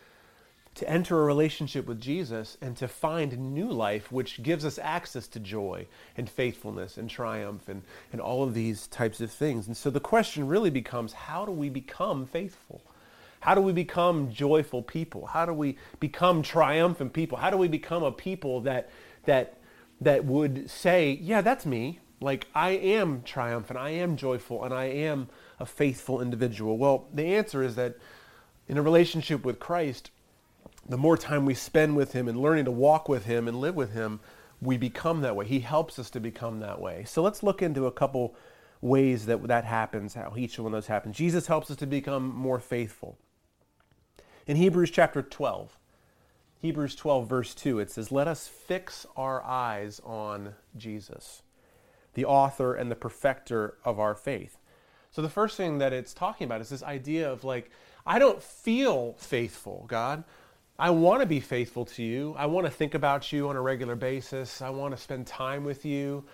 to 0.78 0.88
enter 0.88 1.20
a 1.20 1.26
relationship 1.26 1.86
with 1.86 2.00
Jesus 2.00 2.56
and 2.60 2.76
to 2.76 2.86
find 2.86 3.36
new 3.52 3.68
life, 3.68 4.12
which 4.12 4.42
gives 4.44 4.64
us 4.64 4.78
access 4.78 5.26
to 5.26 5.40
joy 5.40 5.86
and 6.16 6.30
faithfulness 6.30 6.96
and 6.96 7.10
triumph 7.10 7.68
and, 7.68 7.82
and 8.12 8.20
all 8.20 8.44
of 8.44 8.54
these 8.54 8.86
types 8.86 9.20
of 9.20 9.30
things. 9.30 9.66
And 9.66 9.76
so 9.76 9.90
the 9.90 9.98
question 9.98 10.46
really 10.46 10.70
becomes 10.70 11.12
how 11.12 11.44
do 11.44 11.50
we 11.50 11.68
become 11.68 12.26
faithful? 12.26 12.80
How 13.40 13.56
do 13.56 13.60
we 13.60 13.72
become 13.72 14.30
joyful 14.30 14.82
people? 14.82 15.26
How 15.26 15.46
do 15.46 15.52
we 15.52 15.78
become 15.98 16.42
triumphant 16.42 17.12
people? 17.12 17.38
How 17.38 17.50
do 17.50 17.56
we 17.56 17.68
become 17.68 18.04
a 18.04 18.12
people 18.12 18.60
that, 18.60 18.90
that, 19.24 19.58
that 20.00 20.24
would 20.24 20.70
say, 20.70 21.18
yeah, 21.20 21.40
that's 21.40 21.66
me. 21.66 21.98
Like, 22.20 22.46
I 22.54 22.70
am 22.70 23.22
triumphant, 23.22 23.78
I 23.78 23.90
am 23.90 24.16
joyful, 24.16 24.64
and 24.64 24.72
I 24.72 24.84
am 24.86 25.28
a 25.58 25.66
faithful 25.66 26.20
individual? 26.20 26.78
Well, 26.78 27.08
the 27.12 27.34
answer 27.34 27.64
is 27.64 27.74
that 27.76 27.96
in 28.68 28.76
a 28.76 28.82
relationship 28.82 29.44
with 29.44 29.58
Christ, 29.58 30.10
the 30.88 30.96
more 30.96 31.16
time 31.16 31.44
we 31.44 31.54
spend 31.54 31.96
with 31.96 32.12
Him 32.12 32.28
and 32.28 32.40
learning 32.40 32.64
to 32.64 32.70
walk 32.70 33.08
with 33.08 33.26
Him 33.26 33.46
and 33.48 33.60
live 33.60 33.74
with 33.74 33.92
Him, 33.92 34.20
we 34.60 34.76
become 34.76 35.20
that 35.20 35.36
way. 35.36 35.46
He 35.46 35.60
helps 35.60 35.98
us 35.98 36.10
to 36.10 36.20
become 36.20 36.60
that 36.60 36.80
way. 36.80 37.04
So 37.06 37.22
let's 37.22 37.42
look 37.42 37.62
into 37.62 37.86
a 37.86 37.92
couple 37.92 38.34
ways 38.80 39.26
that 39.26 39.46
that 39.48 39.64
happens, 39.64 40.14
how 40.14 40.34
each 40.36 40.58
one 40.58 40.66
of 40.66 40.72
those 40.72 40.86
happens. 40.86 41.16
Jesus 41.16 41.46
helps 41.46 41.70
us 41.70 41.76
to 41.78 41.86
become 41.86 42.34
more 42.34 42.58
faithful. 42.58 43.18
In 44.46 44.56
Hebrews 44.56 44.90
chapter 44.90 45.22
12, 45.22 45.78
Hebrews 46.60 46.96
12, 46.96 47.28
verse 47.28 47.54
2, 47.54 47.78
it 47.78 47.90
says, 47.90 48.10
Let 48.10 48.26
us 48.26 48.48
fix 48.48 49.06
our 49.16 49.44
eyes 49.44 50.00
on 50.04 50.54
Jesus, 50.76 51.42
the 52.14 52.24
author 52.24 52.74
and 52.74 52.90
the 52.90 52.96
perfecter 52.96 53.74
of 53.84 54.00
our 54.00 54.14
faith. 54.14 54.58
So 55.10 55.22
the 55.22 55.28
first 55.28 55.56
thing 55.56 55.78
that 55.78 55.92
it's 55.92 56.12
talking 56.12 56.46
about 56.46 56.60
is 56.60 56.68
this 56.68 56.82
idea 56.82 57.30
of 57.30 57.44
like, 57.44 57.70
I 58.06 58.18
don't 58.18 58.42
feel 58.42 59.14
faithful, 59.18 59.84
God. 59.88 60.24
I 60.80 60.90
want 60.90 61.22
to 61.22 61.26
be 61.26 61.40
faithful 61.40 61.84
to 61.86 62.04
you. 62.04 62.34
I 62.38 62.46
want 62.46 62.66
to 62.66 62.70
think 62.70 62.94
about 62.94 63.32
you 63.32 63.48
on 63.48 63.56
a 63.56 63.60
regular 63.60 63.96
basis. 63.96 64.62
I 64.62 64.70
want 64.70 64.94
to 64.94 65.02
spend 65.02 65.26
time 65.26 65.64
with 65.64 65.84
you. 65.84 66.24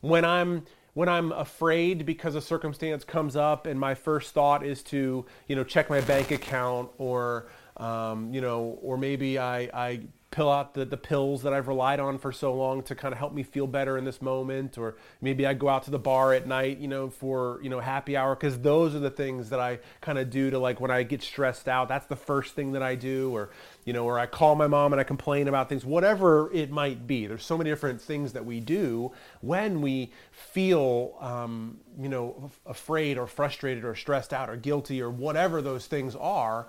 When 0.00 0.24
I'm 0.24 0.64
when 0.94 1.08
I'm 1.08 1.32
afraid 1.32 2.06
because 2.06 2.34
a 2.34 2.40
circumstance 2.40 3.04
comes 3.04 3.36
up 3.36 3.66
and 3.66 3.78
my 3.78 3.94
first 3.94 4.34
thought 4.34 4.64
is 4.64 4.82
to, 4.84 5.26
you 5.46 5.56
know, 5.56 5.64
check 5.64 5.90
my 5.90 6.00
bank 6.00 6.30
account 6.30 6.90
or 6.98 7.48
um, 7.76 8.32
you 8.32 8.40
know, 8.40 8.78
or 8.82 8.96
maybe 8.96 9.38
I, 9.38 9.68
I 9.74 10.00
pill 10.30 10.50
out 10.50 10.74
the, 10.74 10.84
the 10.84 10.96
pills 10.96 11.42
that 11.42 11.54
I've 11.54 11.68
relied 11.68 12.00
on 12.00 12.18
for 12.18 12.32
so 12.32 12.52
long 12.52 12.82
to 12.84 12.94
kind 12.94 13.12
of 13.12 13.18
help 13.18 13.32
me 13.32 13.42
feel 13.42 13.66
better 13.66 13.96
in 13.96 14.04
this 14.04 14.20
moment, 14.20 14.76
or 14.76 14.96
maybe 15.22 15.46
I 15.46 15.54
go 15.54 15.68
out 15.68 15.84
to 15.84 15.90
the 15.90 15.98
bar 15.98 16.34
at 16.34 16.46
night, 16.46 16.78
you 16.78 16.88
know, 16.88 17.08
for 17.08 17.60
you 17.62 17.70
know 17.70 17.80
happy 17.80 18.16
hour, 18.16 18.34
because 18.34 18.58
those 18.58 18.94
are 18.94 18.98
the 18.98 19.10
things 19.10 19.48
that 19.50 19.60
I 19.60 19.78
kind 20.00 20.18
of 20.18 20.28
do 20.28 20.50
to 20.50 20.58
like 20.58 20.80
when 20.80 20.90
I 20.90 21.02
get 21.02 21.22
stressed 21.22 21.66
out. 21.66 21.88
That's 21.88 22.06
the 22.06 22.16
first 22.16 22.54
thing 22.54 22.72
that 22.72 22.82
I 22.82 22.94
do, 22.94 23.34
or 23.34 23.50
you 23.84 23.94
know, 23.94 24.04
or 24.04 24.18
I 24.18 24.26
call 24.26 24.54
my 24.54 24.66
mom 24.66 24.92
and 24.92 25.00
I 25.00 25.04
complain 25.04 25.48
about 25.48 25.70
things, 25.70 25.84
whatever 25.84 26.52
it 26.52 26.70
might 26.70 27.06
be. 27.06 27.26
There's 27.26 27.44
so 27.44 27.56
many 27.56 27.70
different 27.70 28.00
things 28.00 28.34
that 28.34 28.44
we 28.44 28.60
do 28.60 29.12
when 29.40 29.80
we 29.80 30.12
feel, 30.30 31.16
um, 31.20 31.78
you 31.98 32.10
know, 32.10 32.50
afraid 32.66 33.16
or 33.16 33.26
frustrated 33.26 33.84
or 33.84 33.94
stressed 33.94 34.34
out 34.34 34.50
or 34.50 34.56
guilty 34.56 35.00
or 35.00 35.10
whatever 35.10 35.62
those 35.62 35.86
things 35.86 36.14
are 36.14 36.68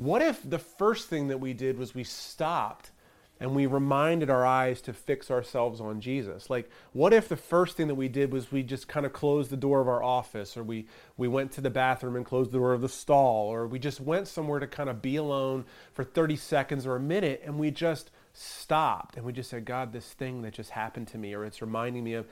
what 0.00 0.22
if 0.22 0.48
the 0.48 0.58
first 0.58 1.08
thing 1.08 1.28
that 1.28 1.40
we 1.40 1.52
did 1.52 1.76
was 1.76 1.94
we 1.94 2.04
stopped 2.04 2.90
and 3.38 3.54
we 3.54 3.66
reminded 3.66 4.30
our 4.30 4.46
eyes 4.46 4.80
to 4.82 4.94
fix 4.94 5.30
ourselves 5.30 5.78
on 5.78 6.00
Jesus? 6.00 6.48
Like, 6.48 6.70
what 6.94 7.12
if 7.12 7.28
the 7.28 7.36
first 7.36 7.76
thing 7.76 7.86
that 7.88 7.96
we 7.96 8.08
did 8.08 8.32
was 8.32 8.50
we 8.50 8.62
just 8.62 8.88
kind 8.88 9.04
of 9.04 9.12
closed 9.12 9.50
the 9.50 9.58
door 9.58 9.82
of 9.82 9.88
our 9.88 10.02
office, 10.02 10.56
or 10.56 10.62
we, 10.62 10.86
we 11.18 11.28
went 11.28 11.52
to 11.52 11.60
the 11.60 11.68
bathroom 11.68 12.16
and 12.16 12.24
closed 12.24 12.50
the 12.50 12.56
door 12.56 12.72
of 12.72 12.80
the 12.80 12.88
stall, 12.88 13.48
or 13.48 13.66
we 13.66 13.78
just 13.78 14.00
went 14.00 14.26
somewhere 14.26 14.58
to 14.58 14.66
kind 14.66 14.88
of 14.88 15.02
be 15.02 15.16
alone 15.16 15.66
for 15.92 16.02
30 16.02 16.34
seconds 16.36 16.86
or 16.86 16.96
a 16.96 17.00
minute 17.00 17.42
and 17.44 17.58
we 17.58 17.70
just 17.70 18.10
stopped 18.32 19.18
and 19.18 19.26
we 19.26 19.34
just 19.34 19.50
said, 19.50 19.66
God, 19.66 19.92
this 19.92 20.06
thing 20.06 20.40
that 20.42 20.54
just 20.54 20.70
happened 20.70 21.08
to 21.08 21.18
me, 21.18 21.34
or 21.34 21.44
it's 21.44 21.60
reminding 21.60 22.04
me 22.04 22.14
of, 22.14 22.26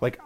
like, 0.00 0.20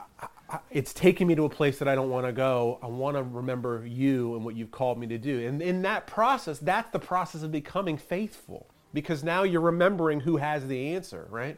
it's 0.70 0.92
taking 0.92 1.26
me 1.26 1.34
to 1.36 1.44
a 1.44 1.48
place 1.48 1.78
that 1.78 1.88
I 1.88 1.94
don't 1.94 2.10
want 2.10 2.26
to 2.26 2.32
go. 2.32 2.78
I 2.82 2.86
want 2.86 3.16
to 3.16 3.22
remember 3.22 3.86
you 3.86 4.34
and 4.34 4.44
what 4.44 4.56
you've 4.56 4.70
called 4.70 4.98
me 4.98 5.06
to 5.08 5.18
do. 5.18 5.46
And 5.46 5.62
in 5.62 5.82
that 5.82 6.06
process, 6.06 6.58
that's 6.58 6.90
the 6.90 6.98
process 6.98 7.42
of 7.42 7.52
becoming 7.52 7.96
faithful 7.96 8.66
because 8.92 9.22
now 9.22 9.44
you're 9.44 9.60
remembering 9.60 10.20
who 10.20 10.36
has 10.38 10.66
the 10.66 10.94
answer, 10.94 11.26
right? 11.30 11.56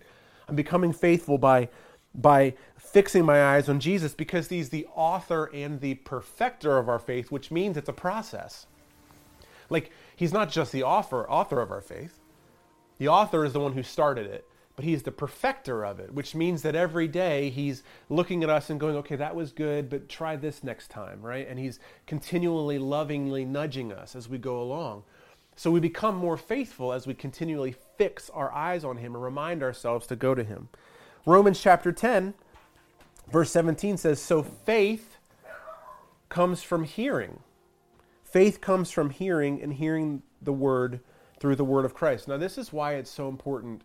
I'm 0.48 0.56
becoming 0.56 0.92
faithful 0.92 1.38
by 1.38 1.68
by 2.14 2.52
fixing 2.76 3.24
my 3.24 3.42
eyes 3.42 3.70
on 3.70 3.80
Jesus 3.80 4.12
because 4.12 4.50
he's 4.50 4.68
the 4.68 4.86
author 4.94 5.46
and 5.54 5.80
the 5.80 5.94
perfecter 5.94 6.76
of 6.76 6.86
our 6.86 6.98
faith, 6.98 7.30
which 7.30 7.50
means 7.50 7.78
it's 7.78 7.88
a 7.88 7.92
process. 7.94 8.66
Like 9.70 9.90
he's 10.14 10.32
not 10.32 10.50
just 10.50 10.72
the 10.72 10.82
author 10.82 11.28
author 11.30 11.60
of 11.62 11.70
our 11.70 11.80
faith. 11.80 12.18
The 12.98 13.08
author 13.08 13.46
is 13.46 13.54
the 13.54 13.60
one 13.60 13.72
who 13.72 13.82
started 13.82 14.26
it 14.26 14.46
but 14.76 14.84
he's 14.84 15.02
the 15.02 15.12
perfecter 15.12 15.84
of 15.84 16.00
it, 16.00 16.14
which 16.14 16.34
means 16.34 16.62
that 16.62 16.74
every 16.74 17.06
day 17.06 17.50
he's 17.50 17.82
looking 18.08 18.42
at 18.42 18.50
us 18.50 18.70
and 18.70 18.80
going, 18.80 18.96
okay, 18.96 19.16
that 19.16 19.34
was 19.34 19.52
good, 19.52 19.90
but 19.90 20.08
try 20.08 20.34
this 20.36 20.64
next 20.64 20.88
time, 20.90 21.20
right? 21.20 21.46
And 21.48 21.58
he's 21.58 21.78
continually 22.06 22.78
lovingly 22.78 23.44
nudging 23.44 23.92
us 23.92 24.16
as 24.16 24.28
we 24.28 24.38
go 24.38 24.60
along. 24.60 25.02
So 25.56 25.70
we 25.70 25.80
become 25.80 26.16
more 26.16 26.38
faithful 26.38 26.92
as 26.92 27.06
we 27.06 27.12
continually 27.12 27.74
fix 27.98 28.30
our 28.30 28.50
eyes 28.52 28.84
on 28.84 28.96
him 28.96 29.14
and 29.14 29.22
remind 29.22 29.62
ourselves 29.62 30.06
to 30.06 30.16
go 30.16 30.34
to 30.34 30.42
him. 30.42 30.68
Romans 31.26 31.60
chapter 31.60 31.92
10, 31.92 32.32
verse 33.30 33.50
17 33.50 33.98
says, 33.98 34.20
So 34.20 34.42
faith 34.42 35.18
comes 36.30 36.62
from 36.62 36.84
hearing. 36.84 37.40
Faith 38.24 38.62
comes 38.62 38.90
from 38.90 39.10
hearing 39.10 39.60
and 39.60 39.74
hearing 39.74 40.22
the 40.40 40.52
word 40.54 41.00
through 41.38 41.56
the 41.56 41.64
word 41.64 41.84
of 41.84 41.92
Christ. 41.92 42.26
Now, 42.26 42.38
this 42.38 42.56
is 42.56 42.72
why 42.72 42.94
it's 42.94 43.10
so 43.10 43.28
important 43.28 43.82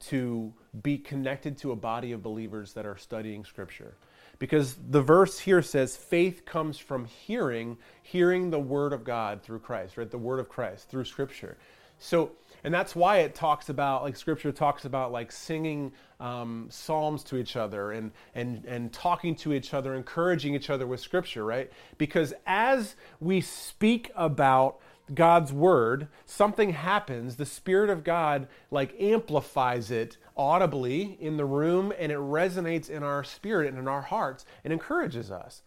to 0.00 0.52
be 0.82 0.98
connected 0.98 1.58
to 1.58 1.72
a 1.72 1.76
body 1.76 2.12
of 2.12 2.22
believers 2.22 2.72
that 2.74 2.86
are 2.86 2.96
studying 2.96 3.44
Scripture. 3.44 3.94
Because 4.38 4.76
the 4.88 5.02
verse 5.02 5.38
here 5.38 5.60
says 5.60 5.96
faith 5.96 6.46
comes 6.46 6.78
from 6.78 7.04
hearing, 7.04 7.76
hearing 8.02 8.50
the 8.50 8.58
Word 8.58 8.92
of 8.92 9.04
God 9.04 9.42
through 9.42 9.58
Christ, 9.58 9.96
right? 9.98 10.10
The 10.10 10.18
Word 10.18 10.40
of 10.40 10.48
Christ 10.48 10.88
through 10.88 11.04
Scripture. 11.04 11.58
So, 11.98 12.32
and 12.64 12.72
that's 12.72 12.96
why 12.96 13.18
it 13.18 13.34
talks 13.34 13.68
about, 13.68 14.02
like 14.02 14.16
Scripture 14.16 14.52
talks 14.52 14.86
about, 14.86 15.12
like 15.12 15.30
singing 15.30 15.92
um, 16.18 16.68
psalms 16.70 17.22
to 17.24 17.36
each 17.36 17.56
other 17.56 17.92
and 17.92 18.10
and 18.34 18.64
and 18.64 18.90
talking 18.92 19.34
to 19.36 19.52
each 19.52 19.74
other, 19.74 19.94
encouraging 19.94 20.54
each 20.54 20.70
other 20.70 20.86
with 20.86 21.00
Scripture, 21.00 21.44
right? 21.44 21.70
Because 21.98 22.32
as 22.46 22.96
we 23.20 23.42
speak 23.42 24.10
about 24.16 24.78
God's 25.14 25.52
word, 25.52 26.08
something 26.24 26.70
happens. 26.70 27.36
The 27.36 27.46
Spirit 27.46 27.90
of 27.90 28.04
God 28.04 28.48
like 28.70 28.94
amplifies 29.00 29.90
it 29.90 30.16
audibly 30.36 31.18
in 31.20 31.36
the 31.36 31.44
room 31.44 31.92
and 31.98 32.10
it 32.12 32.18
resonates 32.18 32.88
in 32.88 33.02
our 33.02 33.24
spirit 33.24 33.68
and 33.68 33.78
in 33.78 33.88
our 33.88 34.02
hearts 34.02 34.44
and 34.64 34.72
encourages 34.72 35.30
us. 35.30 35.62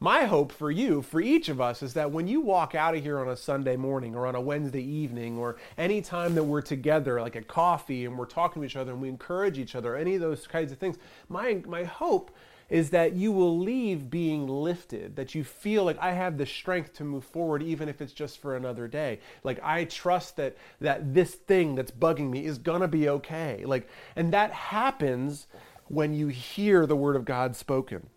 My 0.00 0.24
hope 0.24 0.52
for 0.52 0.70
you, 0.70 1.02
for 1.02 1.20
each 1.20 1.48
of 1.48 1.60
us, 1.60 1.82
is 1.82 1.94
that 1.94 2.10
when 2.10 2.28
you 2.28 2.40
walk 2.40 2.74
out 2.74 2.94
of 2.94 3.02
here 3.02 3.18
on 3.18 3.28
a 3.28 3.36
Sunday 3.36 3.76
morning 3.76 4.14
or 4.14 4.26
on 4.26 4.34
a 4.34 4.40
Wednesday 4.40 4.82
evening 4.82 5.38
or 5.38 5.56
any 5.78 6.02
time 6.02 6.34
that 6.34 6.44
we're 6.44 6.60
together, 6.60 7.20
like 7.20 7.36
at 7.36 7.48
coffee 7.48 8.04
and 8.04 8.18
we're 8.18 8.26
talking 8.26 8.60
to 8.60 8.66
each 8.66 8.76
other 8.76 8.92
and 8.92 9.00
we 9.00 9.08
encourage 9.08 9.58
each 9.58 9.74
other, 9.74 9.96
any 9.96 10.16
of 10.16 10.20
those 10.20 10.46
kinds 10.46 10.72
of 10.72 10.78
things, 10.78 10.98
my, 11.28 11.62
my 11.66 11.84
hope 11.84 12.32
is 12.68 12.90
that 12.90 13.14
you 13.14 13.32
will 13.32 13.58
leave 13.58 14.10
being 14.10 14.46
lifted, 14.46 15.16
that 15.16 15.34
you 15.34 15.44
feel 15.44 15.84
like 15.84 15.98
I 15.98 16.12
have 16.12 16.38
the 16.38 16.46
strength 16.46 16.94
to 16.94 17.04
move 17.04 17.24
forward 17.24 17.62
even 17.62 17.88
if 17.88 18.00
it's 18.00 18.12
just 18.12 18.38
for 18.38 18.56
another 18.56 18.88
day. 18.88 19.20
Like 19.42 19.60
I 19.62 19.84
trust 19.84 20.36
that 20.36 20.56
that 20.80 21.14
this 21.14 21.34
thing 21.34 21.74
that's 21.74 21.90
bugging 21.90 22.30
me 22.30 22.44
is 22.44 22.58
to 22.58 22.88
be 22.88 23.08
okay. 23.08 23.64
Like 23.64 23.88
and 24.16 24.32
that 24.32 24.52
happens 24.52 25.46
when 25.88 26.14
you 26.14 26.28
hear 26.28 26.86
the 26.86 26.96
word 26.96 27.16
of 27.16 27.24
God 27.24 27.56
spoken. 27.56 28.08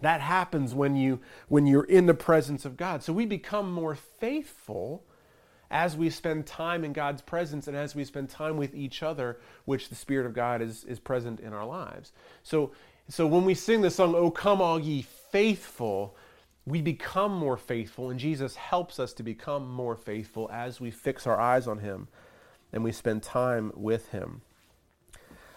That 0.00 0.20
happens 0.20 0.74
when 0.74 0.96
you 0.96 1.20
when 1.48 1.66
you're 1.66 1.84
in 1.84 2.06
the 2.06 2.14
presence 2.14 2.64
of 2.64 2.76
God. 2.76 3.02
So 3.02 3.12
we 3.12 3.26
become 3.26 3.72
more 3.72 3.94
faithful 3.94 5.04
as 5.70 5.96
we 5.96 6.08
spend 6.08 6.46
time 6.46 6.84
in 6.84 6.92
God's 6.92 7.20
presence 7.20 7.68
and 7.68 7.76
as 7.76 7.94
we 7.94 8.04
spend 8.04 8.30
time 8.30 8.56
with 8.56 8.74
each 8.74 9.02
other, 9.02 9.38
which 9.64 9.88
the 9.88 9.94
Spirit 9.94 10.26
of 10.26 10.32
God 10.32 10.62
is, 10.62 10.84
is 10.84 10.98
present 10.98 11.40
in 11.40 11.52
our 11.52 11.66
lives. 11.66 12.12
So 12.42 12.72
so 13.08 13.26
when 13.26 13.44
we 13.44 13.54
sing 13.54 13.80
the 13.80 13.90
song, 13.90 14.14
Oh 14.14 14.30
Come 14.30 14.60
All 14.60 14.78
Ye 14.78 15.02
Faithful, 15.02 16.16
we 16.66 16.82
become 16.82 17.32
more 17.32 17.56
faithful, 17.56 18.10
and 18.10 18.20
Jesus 18.20 18.56
helps 18.56 18.98
us 18.98 19.12
to 19.14 19.22
become 19.22 19.68
more 19.70 19.96
faithful 19.96 20.50
as 20.52 20.80
we 20.80 20.90
fix 20.90 21.26
our 21.26 21.40
eyes 21.40 21.66
on 21.66 21.78
Him. 21.78 22.08
and 22.72 22.84
we 22.84 22.92
spend 22.92 23.22
time 23.22 23.72
with 23.74 24.10
Him. 24.10 24.42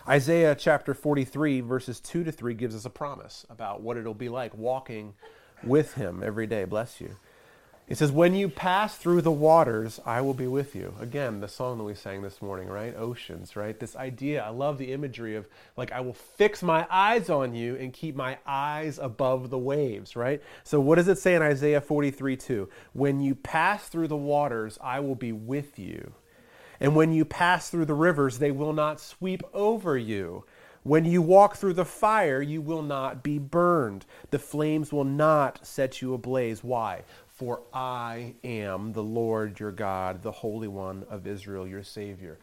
Isaiah 0.08 0.56
chapter 0.56 0.94
43, 0.94 1.62
verses 1.62 2.00
2 2.00 2.24
to 2.24 2.32
3, 2.32 2.54
gives 2.54 2.76
us 2.76 2.86
a 2.86 2.90
promise 2.90 3.46
about 3.50 3.82
what 3.82 3.98
it'll 3.98 4.14
be 4.14 4.30
like 4.30 4.56
walking 4.58 5.14
with 5.64 5.94
Him 5.96 6.24
every 6.24 6.48
day. 6.48 6.64
Bless 6.64 7.02
you. 7.02 7.18
It 7.92 7.98
says, 7.98 8.10
When 8.14 8.36
you 8.36 8.48
pass 8.48 8.96
through 8.96 9.22
the 9.22 9.34
waters, 9.34 10.00
I 10.06 10.22
will 10.22 10.34
be 10.34 10.48
with 10.48 10.78
you. 10.78 10.96
Again, 11.02 11.42
the 11.42 11.50
song 11.50 11.78
that 11.78 11.84
we 11.84 11.94
sang 11.94 12.22
this 12.22 12.42
morning, 12.42 12.70
right? 12.70 12.96
Oceans, 12.96 13.58
right? 13.58 13.78
This 13.78 13.98
idea, 13.98 14.42
I 14.42 14.48
love 14.48 14.78
the 14.78 14.94
imagery 14.94 15.36
of 15.36 15.46
like, 15.76 15.92
I 15.92 16.00
will 16.00 16.14
fix 16.14 16.64
my 16.64 16.88
eyes 16.90 17.30
on 17.30 17.54
you 17.54 17.76
and 17.76 17.92
keep 17.92 18.16
my 18.16 18.38
eyes 18.48 18.98
above 18.98 19.50
the 19.50 19.58
waves, 19.58 20.16
right? 20.16 20.42
So, 20.64 20.80
what 20.80 20.96
does 20.96 21.10
it 21.10 21.18
say 21.18 21.36
in 21.36 21.42
Isaiah 21.42 21.82
43 21.82 22.38
2? 22.38 22.70
When 22.94 23.20
you 23.20 23.36
pass 23.36 23.90
through 23.90 24.08
the 24.08 24.16
waters, 24.16 24.80
I 24.82 25.02
will 25.02 25.16
be 25.16 25.34
with 25.34 25.78
you. 25.78 26.14
And 26.80 26.96
when 26.96 27.12
you 27.12 27.26
pass 27.26 27.70
through 27.70 27.88
the 27.88 27.94
rivers, 27.94 28.40
they 28.40 28.52
will 28.52 28.72
not 28.72 29.02
sweep 29.02 29.44
over 29.54 29.98
you. 29.98 30.46
When 30.84 31.06
you 31.06 31.22
walk 31.22 31.58
through 31.58 31.74
the 31.74 31.86
fire, 31.86 32.42
you 32.42 32.60
will 32.60 32.82
not 32.82 33.22
be 33.22 33.38
burned. 33.38 34.06
The 34.32 34.40
flames 34.40 34.92
will 34.92 35.04
not 35.04 35.60
set 35.68 36.02
you 36.02 36.16
ablaze. 36.16 36.64
Why? 36.64 37.04
For 37.42 37.64
I 37.74 38.36
am 38.44 38.94
the 38.94 39.02
Lord 39.02 39.60
your 39.60 39.72
God, 39.72 40.22
the 40.22 40.32
Holy 40.32 40.68
One 40.68 41.04
of 41.10 41.26
Israel, 41.26 41.66
your 41.68 41.82
Savior. 41.82 42.38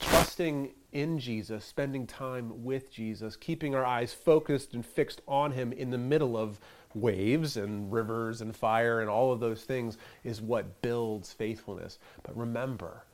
Trusting 0.00 0.74
in 0.92 1.18
Jesus, 1.18 1.64
spending 1.64 2.06
time 2.06 2.62
with 2.62 2.92
Jesus, 2.92 3.36
keeping 3.36 3.74
our 3.74 3.86
eyes 3.86 4.12
focused 4.12 4.74
and 4.74 4.84
fixed 4.84 5.22
on 5.26 5.52
Him 5.52 5.72
in 5.72 5.88
the 5.88 5.96
middle 5.96 6.36
of 6.36 6.60
waves 6.92 7.56
and 7.56 7.90
rivers 7.90 8.42
and 8.42 8.54
fire 8.54 9.00
and 9.00 9.08
all 9.08 9.32
of 9.32 9.40
those 9.40 9.64
things 9.64 9.96
is 10.24 10.42
what 10.42 10.82
builds 10.82 11.32
faithfulness. 11.32 11.98
But 12.22 12.36
remember, 12.36 13.04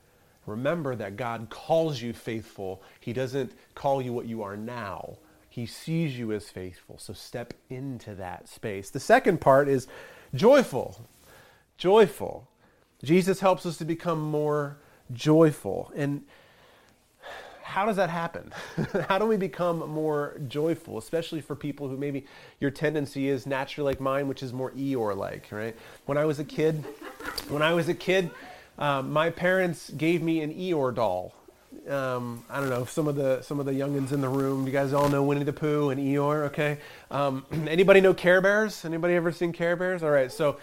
Remember 0.47 0.97
that 0.97 1.17
God 1.17 1.49
calls 1.49 2.03
you 2.03 2.13
faithful. 2.13 2.83
He 2.99 3.13
doesn't 3.13 3.53
call 3.77 4.03
you 4.03 4.13
what 4.13 4.27
you 4.27 4.43
are 4.43 4.57
now. 4.57 5.19
He 5.49 5.67
sees 5.67 6.19
you 6.19 6.33
as 6.33 6.51
faithful. 6.51 6.99
So 6.99 7.13
step 7.13 7.55
into 7.71 8.17
that 8.17 8.49
space. 8.49 8.91
The 8.91 9.01
second 9.01 9.41
part 9.41 9.69
is 9.69 9.87
joyful. 10.35 11.01
Joyful. 11.79 12.49
Jesus 13.03 13.41
helps 13.41 13.67
us 13.67 13.77
to 13.79 13.85
become 13.85 14.21
more 14.21 14.79
joyful. 15.13 15.93
And 15.95 16.25
how 17.63 17.87
does 17.87 17.97
that 17.97 18.11
happen? 18.11 18.53
how 19.09 19.19
do 19.19 19.27
we 19.27 19.37
become 19.37 19.89
more 19.91 20.41
joyful, 20.49 20.99
especially 20.99 21.41
for 21.41 21.57
people 21.57 21.89
who 21.89 21.97
maybe 21.97 22.25
your 22.61 22.71
tendency 22.71 23.29
is 23.29 23.47
naturally 23.47 23.93
like 23.93 24.01
mine, 24.01 24.29
which 24.29 24.43
is 24.43 24.53
more 24.53 24.71
Eeyore 24.73 25.17
like, 25.17 25.51
right? 25.51 25.77
When 26.07 26.17
I 26.17 26.25
was 26.25 26.39
a 26.39 26.45
kid, 26.45 26.85
when 27.49 27.63
I 27.63 27.75
was 27.75 27.89
a 27.89 27.95
kid, 27.95 28.31
um, 28.79 29.13
my 29.13 29.31
parents 29.31 29.91
gave 29.91 30.23
me 30.23 30.41
an 30.43 30.53
Eeyore 30.53 30.95
doll. 30.95 31.35
Um, 31.89 32.45
I 32.49 32.61
don't 32.61 32.71
know 32.71 32.85
some 32.85 33.09
of 33.09 33.17
the 33.17 33.43
some 33.43 33.61
of 33.61 33.67
the 33.67 33.73
youngins 33.73 34.13
in 34.13 34.21
the 34.21 34.29
room. 34.29 34.67
You 34.67 34.73
guys 34.73 34.93
all 34.93 35.09
know 35.09 35.23
Winnie 35.23 35.45
the 35.45 35.53
Pooh 35.53 35.91
and 35.91 36.01
Eeyore, 36.01 36.47
okay? 36.47 36.79
Um, 37.11 37.45
anybody 37.69 38.01
know 38.01 38.15
Care 38.15 38.41
Bears? 38.41 38.85
Anybody 38.85 39.15
ever 39.15 39.33
seen 39.33 39.53
Care 39.53 39.77
Bears? 39.77 40.03
All 40.03 40.11
right, 40.11 40.33
so 40.33 40.57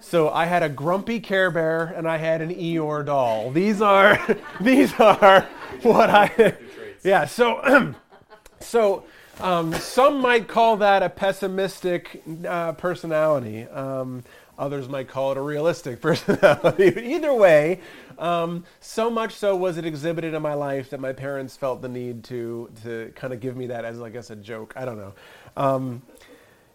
so 0.00 0.30
I 0.30 0.46
had 0.46 0.62
a 0.62 0.68
grumpy 0.68 1.20
Care 1.20 1.50
Bear 1.50 1.94
and 1.96 2.08
I 2.08 2.16
had 2.16 2.40
an 2.42 2.54
Eeyore 2.54 3.06
doll. 3.06 3.50
These 3.50 3.80
are 3.80 4.18
these 4.60 4.92
are 4.98 5.42
what 5.82 6.10
I 6.10 6.56
yeah. 7.04 7.26
So 7.26 7.94
so 8.60 9.04
um, 9.40 9.72
some 9.74 10.20
might 10.20 10.48
call 10.48 10.78
that 10.78 11.02
a 11.02 11.08
pessimistic 11.08 12.22
uh, 12.46 12.72
personality. 12.72 13.64
Um, 13.64 14.24
Others 14.58 14.88
might 14.88 15.08
call 15.08 15.32
it 15.32 15.38
a 15.38 15.42
realistic 15.42 16.00
personality. 16.02 17.14
Either 17.14 17.32
way, 17.32 17.80
um, 18.18 18.64
so 18.80 19.10
much 19.10 19.34
so 19.34 19.54
was 19.54 19.76
it 19.76 19.84
exhibited 19.84 20.34
in 20.34 20.42
my 20.42 20.54
life 20.54 20.90
that 20.90 21.00
my 21.00 21.12
parents 21.12 21.56
felt 21.56 21.82
the 21.82 21.88
need 21.88 22.24
to 22.24 22.70
to 22.82 23.12
kind 23.14 23.32
of 23.32 23.40
give 23.40 23.56
me 23.56 23.66
that 23.68 23.84
as, 23.84 24.00
I 24.00 24.08
guess, 24.08 24.30
a 24.30 24.36
joke. 24.36 24.72
I 24.76 24.84
don't 24.84 24.98
know. 24.98 25.12
Um, 25.56 26.02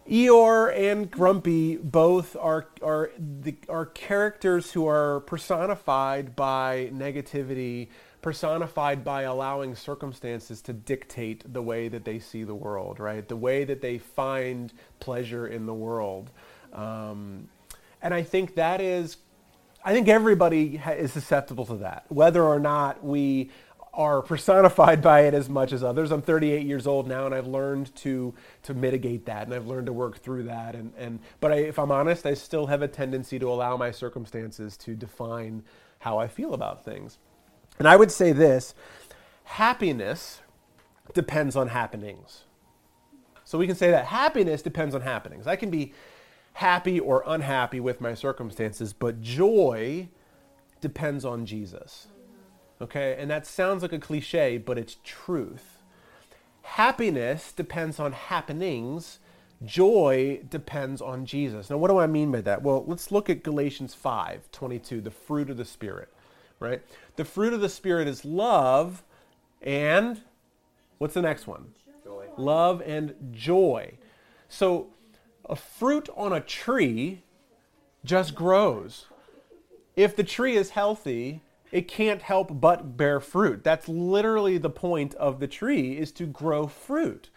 Eeyore 0.10 0.76
and 0.76 1.10
Grumpy 1.10 1.78
both 1.78 2.36
are 2.36 2.68
are 2.82 3.12
the, 3.18 3.56
are 3.70 3.86
characters 3.86 4.72
who 4.72 4.88
are 4.88 5.22
personified 5.22 6.36
by 6.36 6.90
negativity, 6.94 7.88
personified 8.22 9.04
by 9.04 9.24
allowing 9.24 9.76
circumstances 9.76 10.62
to 10.64 10.74
dictate 10.74 11.52
the 11.52 11.62
way 11.62 11.88
that 11.88 12.04
they 12.04 12.20
see 12.20 12.44
the 12.44 12.56
world, 12.56 13.00
right? 13.00 13.28
The 13.28 13.36
way 13.36 13.64
that 13.64 13.82
they 13.82 14.00
find 14.00 14.74
pleasure 15.00 15.48
in 15.48 15.66
the 15.66 15.74
world. 15.74 16.32
Um, 16.74 17.48
and 18.02 18.14
I 18.14 18.24
think 18.24 18.56
that 18.56 18.82
is, 18.82 19.18
I 19.84 19.94
think 19.94 20.08
everybody 20.08 20.82
is 20.98 21.12
susceptible 21.12 21.66
to 21.68 21.76
that, 21.78 22.06
whether 22.10 22.44
or 22.44 22.60
not 22.60 23.04
we 23.04 23.52
are 23.94 24.22
personified 24.22 25.02
by 25.02 25.22
it 25.22 25.34
as 25.34 25.50
much 25.50 25.74
as 25.74 25.84
others. 25.84 26.12
I'm 26.12 26.22
38 26.22 26.66
years 26.66 26.88
old 26.88 27.08
now, 27.08 27.26
and 27.26 27.36
I've 27.36 27.48
learned 27.48 27.94
to 27.98 28.34
to 28.64 28.74
mitigate 28.74 29.26
that, 29.26 29.46
and 29.48 29.54
I've 29.54 29.68
learned 29.68 29.88
to 29.88 29.94
work 29.94 30.20
through 30.20 30.44
that. 30.44 30.76
And 30.76 30.94
and 30.98 31.20
but 31.40 31.52
I, 31.52 31.56
if 31.56 31.78
I'm 31.78 31.92
honest, 31.92 32.26
I 32.26 32.34
still 32.34 32.68
have 32.68 32.82
a 32.82 32.88
tendency 32.88 33.38
to 33.40 33.52
allow 33.52 33.76
my 33.76 33.92
circumstances 33.92 34.78
to 34.78 34.96
define 34.96 35.64
how 36.00 36.18
I 36.18 36.28
feel 36.28 36.54
about 36.54 36.86
things. 36.86 37.18
And 37.80 37.88
I 37.88 37.98
would 37.98 38.12
say 38.12 38.32
this: 38.32 38.74
happiness 39.44 40.40
depends 41.14 41.56
on 41.56 41.68
happenings. 41.68 42.44
So 43.44 43.58
we 43.58 43.68
can 43.68 43.76
say 43.76 43.92
that 43.92 44.06
happiness 44.06 44.62
depends 44.62 44.96
on 44.96 45.02
happenings. 45.02 45.46
I 45.46 45.58
can 45.58 45.70
be 45.70 45.94
happy 46.54 47.00
or 47.00 47.24
unhappy 47.26 47.80
with 47.80 48.02
my 48.02 48.14
circumstances, 48.14 48.94
but 48.94 49.22
joy 49.22 50.10
depends 50.80 51.24
on 51.24 51.46
Jesus. 51.46 52.08
Okay? 52.82 53.16
And 53.18 53.30
that 53.30 53.46
sounds 53.46 53.82
like 53.82 53.94
a 53.94 54.00
cliche, 54.00 54.58
but 54.58 54.78
it's 54.78 54.98
truth. 55.04 55.84
Happiness 56.64 57.52
depends 57.52 58.00
on 58.00 58.12
happenings. 58.12 59.20
Joy 59.64 60.42
depends 60.50 61.02
on 61.02 61.26
Jesus. 61.26 61.70
Now, 61.70 61.78
what 61.78 61.90
do 61.90 62.00
I 62.00 62.08
mean 62.08 62.32
by 62.32 62.42
that? 62.42 62.64
Well, 62.64 62.84
let's 62.88 63.12
look 63.12 63.30
at 63.30 63.44
Galatians 63.44 63.94
5 63.94 64.52
22, 64.52 65.02
the 65.02 65.12
fruit 65.12 65.50
of 65.50 65.58
the 65.58 65.66
Spirit, 65.66 66.10
right? 66.60 66.82
The 67.16 67.26
fruit 67.26 67.54
of 67.54 67.62
the 67.62 67.70
Spirit 67.70 68.08
is 68.08 68.26
love 68.26 69.04
and 69.62 70.22
what's 70.98 71.14
the 71.14 71.22
next 71.22 71.46
one? 71.48 71.74
Joy. 72.04 72.26
Love 72.38 72.82
and 72.86 73.14
joy. 73.32 73.94
So, 74.50 74.88
a 75.46 75.56
fruit 75.56 76.10
on 76.16 76.34
a 76.34 76.42
tree 76.42 77.24
just 78.04 78.36
grows. 78.36 79.06
If 79.96 80.16
the 80.16 80.24
tree 80.24 80.56
is 80.56 80.72
healthy, 80.72 81.42
it 81.72 81.88
can't 81.88 82.22
help 82.22 82.60
but 82.60 82.98
bear 82.98 83.20
fruit. 83.20 83.64
That's 83.64 83.88
literally 83.88 84.58
the 84.58 84.70
point 84.70 85.14
of 85.16 85.40
the 85.40 85.48
tree 85.48 85.98
is 85.98 86.12
to 86.14 86.26
grow 86.26 86.68
fruit. 86.68 87.30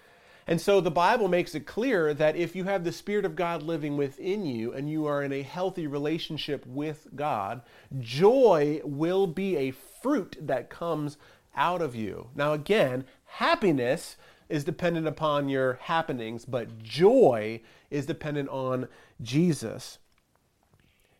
And 0.46 0.60
so 0.60 0.80
the 0.80 0.90
Bible 0.90 1.28
makes 1.28 1.54
it 1.54 1.66
clear 1.66 2.12
that 2.12 2.36
if 2.36 2.54
you 2.54 2.64
have 2.64 2.84
the 2.84 2.92
Spirit 2.92 3.24
of 3.24 3.36
God 3.36 3.62
living 3.62 3.96
within 3.96 4.44
you 4.44 4.72
and 4.72 4.90
you 4.90 5.06
are 5.06 5.22
in 5.22 5.32
a 5.32 5.42
healthy 5.42 5.86
relationship 5.86 6.66
with 6.66 7.08
God, 7.14 7.62
joy 7.98 8.80
will 8.84 9.26
be 9.26 9.56
a 9.56 9.70
fruit 9.70 10.36
that 10.40 10.68
comes 10.68 11.16
out 11.56 11.80
of 11.80 11.94
you. 11.94 12.28
Now, 12.34 12.52
again, 12.52 13.04
happiness 13.24 14.16
is 14.48 14.64
dependent 14.64 15.06
upon 15.06 15.48
your 15.48 15.74
happenings, 15.82 16.44
but 16.44 16.82
joy 16.82 17.60
is 17.90 18.06
dependent 18.06 18.48
on 18.48 18.88
Jesus. 19.22 19.98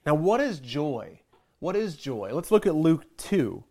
Now, 0.07 0.15
what 0.15 0.41
is 0.41 0.61
joy? 0.61 1.21
What 1.61 1.77
is 1.77 1.97
joy? 1.97 2.31
Let's 2.33 2.51
look 2.51 2.67
at 2.67 2.75
Luke 2.75 3.05
2, 3.17 3.65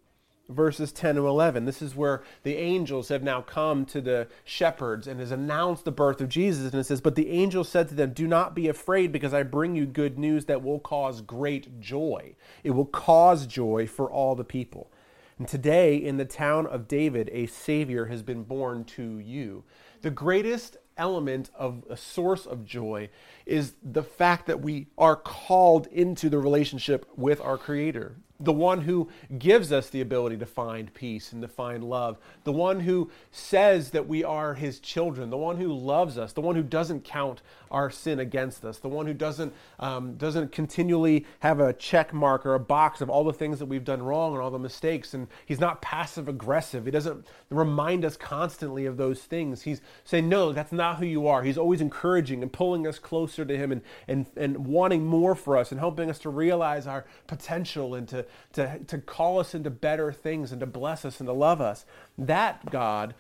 verses 0.50 0.92
10 0.92 1.16
to 1.16 1.28
11. 1.28 1.66
This 1.66 1.82
is 1.82 1.96
where 1.96 2.24
the 2.42 2.56
angels 2.56 3.10
have 3.10 3.22
now 3.22 3.42
come 3.42 3.86
to 3.86 4.02
the 4.02 4.28
shepherds 4.44 5.06
and 5.06 5.20
has 5.20 5.30
announced 5.30 5.86
the 5.86 5.92
birth 5.92 6.20
of 6.20 6.30
Jesus. 6.30 6.72
And 6.72 6.82
it 6.82 6.86
says, 6.86 7.02
But 7.02 7.14
the 7.14 7.30
angel 7.30 7.64
said 7.64 7.90
to 7.90 7.96
them, 7.96 8.14
Do 8.14 8.28
not 8.28 8.56
be 8.56 8.68
afraid, 8.68 9.12
because 9.12 9.34
I 9.34 9.44
bring 9.44 9.76
you 9.76 9.86
good 9.86 10.18
news 10.18 10.46
that 10.46 10.64
will 10.64 10.80
cause 10.80 11.22
great 11.22 11.80
joy. 11.80 12.36
It 12.64 12.72
will 12.72 12.86
cause 12.86 13.46
joy 13.46 13.86
for 13.86 14.10
all 14.10 14.34
the 14.34 14.44
people. 14.44 14.90
And 15.38 15.48
today, 15.48 15.96
in 15.96 16.18
the 16.18 16.26
town 16.26 16.68
of 16.68 16.88
David, 16.88 17.30
a 17.34 17.48
Savior 17.48 18.06
has 18.06 18.22
been 18.22 18.44
born 18.44 18.84
to 18.86 19.20
you. 19.20 19.64
The 20.02 20.12
greatest 20.12 20.78
element 20.98 21.50
of 21.56 21.84
a 21.90 21.98
source 21.98 22.46
of 22.46 22.66
joy 22.66 23.10
is 23.46 23.74
the 23.82 24.04
fact 24.04 24.46
that 24.48 24.62
we 24.62 24.88
are 24.98 25.16
called 25.16 25.88
into 25.88 26.30
the 26.30 26.38
relationship 26.38 27.08
with 27.16 27.42
our 27.42 27.58
Creator 27.58 28.18
the 28.40 28.54
one 28.54 28.82
who 28.82 29.10
gives 29.38 29.72
us 29.72 29.90
the 29.90 30.02
ability 30.02 30.38
to 30.38 30.46
find 30.46 30.94
peace 30.94 31.32
and 31.32 31.42
to 31.42 31.48
find 31.48 31.84
love, 31.84 32.18
the 32.44 32.52
one 32.52 32.82
who 32.82 33.10
says 33.32 33.92
that 33.92 34.08
we 34.08 34.24
are 34.24 34.56
his 34.56 34.80
children, 34.80 35.30
the 35.30 35.38
one 35.38 35.58
who 35.58 35.72
loves 35.72 36.18
us, 36.18 36.34
the 36.34 36.42
one 36.42 36.56
who 36.56 36.64
doesn't 36.64 37.04
count 37.04 37.42
our 37.72 37.90
sin 37.90 38.20
against 38.20 38.66
us, 38.66 38.80
the 38.80 38.90
one 38.90 39.06
who 39.06 39.14
doesn't 39.14 39.54
um, 39.80 40.16
doesn't 40.16 40.52
continually 40.52 41.26
have 41.40 41.60
a 41.60 41.74
check 41.74 42.14
mark 42.14 42.46
or 42.46 42.54
a 42.56 42.60
box 42.60 43.02
of 43.02 43.10
all 43.10 43.24
the 43.24 43.34
things 43.34 43.60
that 43.60 43.66
we've 43.66 43.84
done 43.84 44.02
wrong 44.02 44.34
and 44.34 44.42
all 44.42 44.52
the 44.52 44.60
mistakes, 44.60 45.14
and 45.14 45.28
he's 45.46 45.60
not 45.60 45.82
passive 45.82 46.28
aggressive. 46.28 46.86
He 46.86 46.92
doesn't 46.92 47.26
remind 47.50 48.06
us 48.06 48.18
constantly 48.18 48.86
of 48.86 48.98
those 48.98 49.22
things. 49.22 49.62
He's 49.62 49.82
saying, 50.04 50.28
no, 50.28 50.52
that's 50.52 50.72
not 50.72 50.98
who 50.98 51.06
you 51.06 51.28
are. 51.28 51.44
He's 51.44 51.58
always 51.58 51.82
encouraging 51.82 52.42
and 52.42 52.52
pulling 52.52 52.88
us 52.88 53.00
closer 53.00 53.46
to 53.46 53.58
him 53.58 53.72
and 53.72 53.82
and 54.08 54.26
and 54.36 54.66
wanting 54.66 55.06
more 55.06 55.36
for 55.36 55.58
us 55.58 55.72
and 55.72 55.80
helping 55.80 56.10
us 56.10 56.20
to 56.20 56.30
realize 56.30 56.88
our 56.88 57.06
potential 57.28 57.96
and 57.96 58.08
to 58.10 58.23
to, 58.54 58.80
to, 58.88 58.98
call 58.98 59.40
us 59.40 59.54
into 59.56 59.70
better 59.70 60.12
things 60.12 60.52
and 60.52 60.60
to 60.60 60.66
bless 60.66 61.06
us 61.06 61.20
and 61.20 61.28
to 61.28 61.34
love 61.34 61.62
us. 61.62 61.86
That 62.18 62.70
God, 62.72 63.16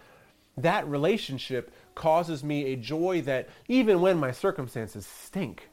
that 0.58 0.88
relationship 0.88 1.72
causes 1.96 2.44
me 2.44 2.66
a 2.66 2.76
joy 2.76 3.22
that 3.22 3.50
even 3.68 4.02
when 4.02 4.18
my 4.18 4.32
circumstances 4.32 5.06
stink, 5.06 5.70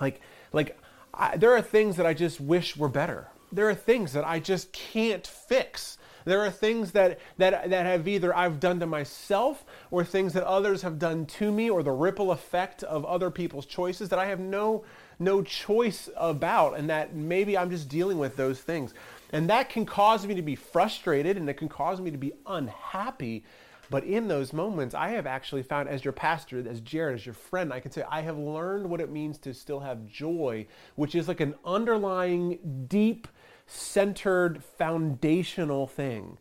like, 0.00 0.20
like 0.52 0.78
I, 1.12 1.36
there 1.36 1.54
are 1.54 1.62
things 1.62 1.96
that 1.96 2.06
I 2.06 2.14
just 2.14 2.40
wish 2.40 2.76
were 2.76 2.88
better. 2.88 3.28
There 3.52 3.68
are 3.68 3.74
things 3.74 4.12
that 4.14 4.24
I 4.24 4.40
just 4.40 4.72
can't 4.72 5.26
fix. 5.26 5.98
There 6.24 6.40
are 6.40 6.50
things 6.50 6.92
that, 6.92 7.20
that, 7.38 7.70
that 7.70 7.86
have 7.86 8.08
either 8.08 8.34
I've 8.34 8.58
done 8.58 8.80
to 8.80 8.86
myself 8.86 9.64
or 9.90 10.04
things 10.04 10.32
that 10.32 10.44
others 10.44 10.82
have 10.82 10.98
done 10.98 11.26
to 11.26 11.52
me 11.52 11.70
or 11.70 11.82
the 11.82 11.92
ripple 11.92 12.32
effect 12.32 12.82
of 12.82 13.04
other 13.04 13.30
people's 13.30 13.66
choices 13.66 14.08
that 14.08 14.18
I 14.18 14.26
have 14.26 14.40
no, 14.40 14.84
no 15.24 15.42
choice 15.42 16.08
about 16.16 16.78
and 16.78 16.88
that 16.90 17.14
maybe 17.14 17.56
I'm 17.56 17.70
just 17.70 17.88
dealing 17.88 18.18
with 18.18 18.36
those 18.36 18.60
things. 18.60 18.94
And 19.32 19.50
that 19.50 19.68
can 19.68 19.84
cause 19.84 20.26
me 20.26 20.34
to 20.34 20.42
be 20.42 20.54
frustrated 20.54 21.36
and 21.36 21.48
it 21.48 21.54
can 21.54 21.68
cause 21.68 22.00
me 22.00 22.10
to 22.10 22.18
be 22.18 22.32
unhappy. 22.46 23.44
But 23.90 24.04
in 24.04 24.28
those 24.28 24.52
moments, 24.52 24.94
I 24.94 25.08
have 25.10 25.26
actually 25.26 25.62
found, 25.62 25.88
as 25.88 26.04
your 26.04 26.12
pastor, 26.12 26.66
as 26.68 26.80
Jared, 26.80 27.16
as 27.16 27.26
your 27.26 27.34
friend, 27.34 27.72
I 27.72 27.80
can 27.80 27.90
say 27.90 28.02
I 28.08 28.22
have 28.22 28.38
learned 28.38 28.88
what 28.88 29.00
it 29.00 29.10
means 29.10 29.38
to 29.38 29.52
still 29.52 29.80
have 29.80 30.06
joy, 30.06 30.66
which 30.94 31.14
is 31.14 31.28
like 31.28 31.40
an 31.40 31.54
underlying, 31.64 32.86
deep, 32.88 33.28
centered, 33.66 34.62
foundational 34.78 35.86
thing. 35.86 36.38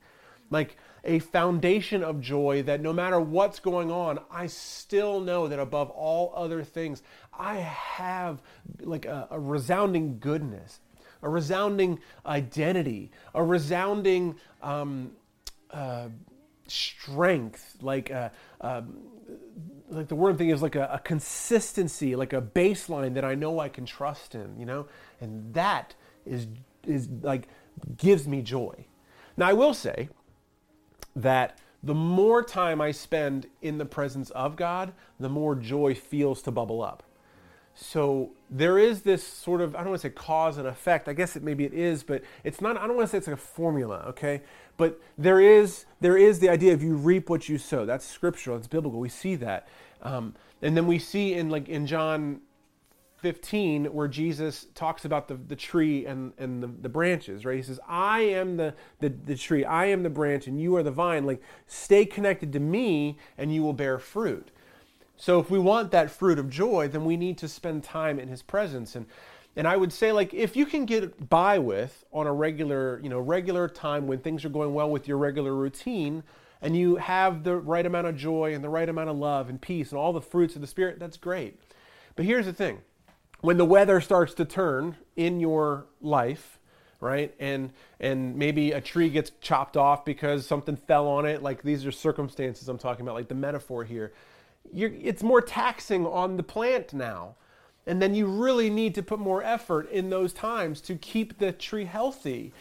Like 0.49 0.77
a 1.03 1.19
foundation 1.19 2.03
of 2.03 2.21
joy 2.21 2.63
that 2.63 2.81
no 2.81 2.93
matter 2.93 3.19
what's 3.19 3.59
going 3.59 3.91
on, 3.91 4.19
I 4.31 4.47
still 4.47 5.19
know 5.19 5.47
that 5.47 5.59
above 5.59 5.89
all 5.89 6.31
other 6.35 6.63
things, 6.63 7.03
I 7.37 7.55
have 7.55 8.41
like 8.81 9.05
a, 9.05 9.27
a 9.31 9.39
resounding 9.39 10.19
goodness, 10.19 10.79
a 11.21 11.29
resounding 11.29 11.99
identity, 12.25 13.11
a 13.33 13.43
resounding 13.43 14.35
um, 14.61 15.11
uh, 15.71 16.09
strength, 16.67 17.77
like 17.81 18.09
a, 18.09 18.31
uh, 18.61 18.67
um, 18.67 18.97
like 19.89 20.07
the 20.07 20.15
word 20.15 20.37
thing 20.37 20.49
is 20.49 20.61
like 20.61 20.75
a, 20.75 20.89
a, 20.93 20.99
consistency, 20.99 22.15
like 22.15 22.33
a 22.33 22.41
baseline 22.41 23.13
that 23.13 23.25
I 23.25 23.35
know 23.35 23.59
I 23.59 23.69
can 23.69 23.85
trust 23.85 24.35
in, 24.35 24.59
you 24.59 24.65
know, 24.65 24.87
and 25.21 25.53
that 25.53 25.95
is 26.25 26.47
is 26.85 27.09
like 27.21 27.47
gives 27.97 28.27
me 28.27 28.41
joy. 28.41 28.85
Now 29.37 29.47
I 29.47 29.53
will 29.53 29.73
say 29.73 30.09
that 31.15 31.59
the 31.81 31.93
more 31.93 32.43
time 32.43 32.79
I 32.79 32.91
spend 32.91 33.47
in 33.61 33.77
the 33.77 33.85
presence 33.85 34.29
of 34.31 34.55
God, 34.55 34.93
the 35.19 35.29
more 35.29 35.55
joy 35.55 35.93
feels 35.95 36.41
to 36.43 36.51
bubble 36.51 36.81
up. 36.81 37.03
So 37.75 38.31
there 38.49 38.77
is 38.77 39.01
this 39.01 39.25
sort 39.25 39.61
of 39.61 39.75
I 39.75 39.79
don't 39.79 39.89
want 39.89 40.01
to 40.01 40.07
say 40.07 40.13
cause 40.13 40.57
and 40.57 40.67
effect. 40.67 41.07
I 41.07 41.13
guess 41.13 41.35
it 41.35 41.43
maybe 41.43 41.65
it 41.65 41.73
is, 41.73 42.03
but 42.03 42.23
it's 42.43 42.61
not. 42.61 42.77
I 42.77 42.85
don't 42.85 42.95
want 42.95 43.07
to 43.07 43.11
say 43.11 43.17
it's 43.17 43.27
like 43.27 43.35
a 43.35 43.39
formula, 43.39 44.05
okay? 44.09 44.41
But 44.77 45.01
there 45.17 45.39
is 45.39 45.85
there 45.99 46.17
is 46.17 46.39
the 46.39 46.49
idea 46.49 46.73
of 46.73 46.83
you 46.83 46.95
reap 46.95 47.29
what 47.29 47.49
you 47.49 47.57
sow. 47.57 47.85
That's 47.85 48.05
scriptural. 48.05 48.57
It's 48.57 48.67
biblical. 48.67 48.99
We 48.99 49.09
see 49.09 49.35
that, 49.35 49.67
um, 50.01 50.35
and 50.61 50.77
then 50.77 50.85
we 50.85 50.99
see 50.99 51.33
in 51.33 51.49
like 51.49 51.67
in 51.67 51.87
John 51.87 52.41
15 53.23 53.85
where 53.85 54.09
Jesus 54.09 54.67
talks 54.75 55.05
about 55.05 55.29
the, 55.29 55.35
the 55.35 55.55
tree 55.55 56.05
and, 56.05 56.33
and 56.37 56.61
the, 56.61 56.67
the 56.67 56.89
branches, 56.89 57.45
right? 57.45 57.55
He 57.55 57.63
says, 57.63 57.79
I 57.87 58.19
am 58.19 58.57
the, 58.57 58.75
the, 58.99 59.07
the 59.07 59.35
tree, 59.35 59.63
I 59.63 59.85
am 59.85 60.03
the 60.03 60.09
branch, 60.09 60.45
and 60.45 60.59
you 60.59 60.75
are 60.75 60.83
the 60.83 60.91
vine. 60.91 61.25
Like, 61.25 61.41
stay 61.65 62.05
connected 62.05 62.51
to 62.51 62.59
me, 62.59 63.17
and 63.37 63.55
you 63.55 63.63
will 63.63 63.71
bear 63.71 63.97
fruit. 63.97 64.51
So, 65.15 65.39
if 65.39 65.49
we 65.49 65.59
want 65.59 65.91
that 65.91 66.09
fruit 66.09 66.39
of 66.39 66.49
joy, 66.49 66.87
then 66.87 67.05
we 67.05 67.17
need 67.17 67.37
to 67.39 67.47
spend 67.47 67.83
time 67.83 68.19
in 68.19 68.27
his 68.27 68.41
presence. 68.41 68.95
And, 68.95 69.05
and 69.55 69.67
I 69.67 69.77
would 69.77 69.93
say, 69.93 70.11
like, 70.11 70.33
if 70.33 70.55
you 70.55 70.65
can 70.65 70.85
get 70.85 71.29
by 71.29 71.59
with 71.59 72.03
on 72.11 72.27
a 72.27 72.33
regular, 72.33 72.99
you 73.03 73.09
know, 73.09 73.19
regular 73.19 73.67
time 73.67 74.07
when 74.07 74.19
things 74.19 74.43
are 74.43 74.49
going 74.49 74.73
well 74.73 74.89
with 74.89 75.07
your 75.07 75.17
regular 75.17 75.53
routine, 75.53 76.23
and 76.63 76.77
you 76.77 76.95
have 76.95 77.43
the 77.43 77.57
right 77.57 77.85
amount 77.85 78.07
of 78.07 78.15
joy 78.15 78.55
and 78.55 78.63
the 78.63 78.69
right 78.69 78.87
amount 78.87 79.09
of 79.09 79.17
love 79.17 79.49
and 79.49 79.61
peace 79.61 79.91
and 79.91 79.99
all 79.99 80.13
the 80.13 80.21
fruits 80.21 80.55
of 80.55 80.61
the 80.61 80.67
Spirit, 80.67 80.97
that's 80.97 81.17
great. 81.17 81.59
But 82.15 82.25
here's 82.25 82.45
the 82.45 82.53
thing 82.53 82.81
when 83.41 83.57
the 83.57 83.65
weather 83.65 83.99
starts 83.99 84.33
to 84.35 84.45
turn 84.45 84.95
in 85.17 85.41
your 85.41 85.85
life, 86.01 86.57
right? 87.01 87.35
And 87.39 87.71
and 87.99 88.37
maybe 88.37 88.71
a 88.71 88.79
tree 88.79 89.09
gets 89.09 89.31
chopped 89.41 89.75
off 89.75 90.05
because 90.05 90.47
something 90.47 90.77
fell 90.77 91.07
on 91.07 91.25
it. 91.25 91.43
Like 91.43 91.61
these 91.61 91.85
are 91.85 91.91
circumstances 91.91 92.69
I'm 92.69 92.77
talking 92.77 93.03
about, 93.03 93.15
like 93.15 93.27
the 93.27 93.35
metaphor 93.35 93.83
here. 93.83 94.13
It's 94.71 95.23
more 95.23 95.41
taxing 95.41 96.05
on 96.05 96.37
the 96.37 96.43
plant 96.43 96.93
now. 96.93 97.35
And 97.85 98.01
then 98.01 98.15
you 98.15 98.27
really 98.27 98.69
need 98.69 98.95
to 98.95 99.03
put 99.03 99.19
more 99.19 99.43
effort 99.43 99.89
in 99.91 100.09
those 100.09 100.31
times 100.31 100.79
to 100.81 100.95
keep 100.95 101.37
the 101.37 101.51
tree 101.51 101.85
healthy. 101.85 102.53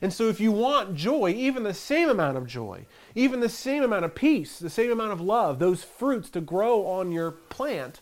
And 0.00 0.12
so, 0.12 0.28
if 0.28 0.40
you 0.40 0.50
want 0.50 0.96
joy, 0.96 1.30
even 1.30 1.62
the 1.62 1.74
same 1.74 2.08
amount 2.08 2.36
of 2.36 2.46
joy, 2.46 2.86
even 3.14 3.38
the 3.38 3.48
same 3.48 3.84
amount 3.84 4.04
of 4.04 4.14
peace, 4.14 4.58
the 4.58 4.70
same 4.70 4.90
amount 4.90 5.12
of 5.12 5.20
love, 5.20 5.58
those 5.60 5.84
fruits 5.84 6.28
to 6.30 6.40
grow 6.40 6.86
on 6.86 7.12
your 7.12 7.30
plant, 7.30 8.00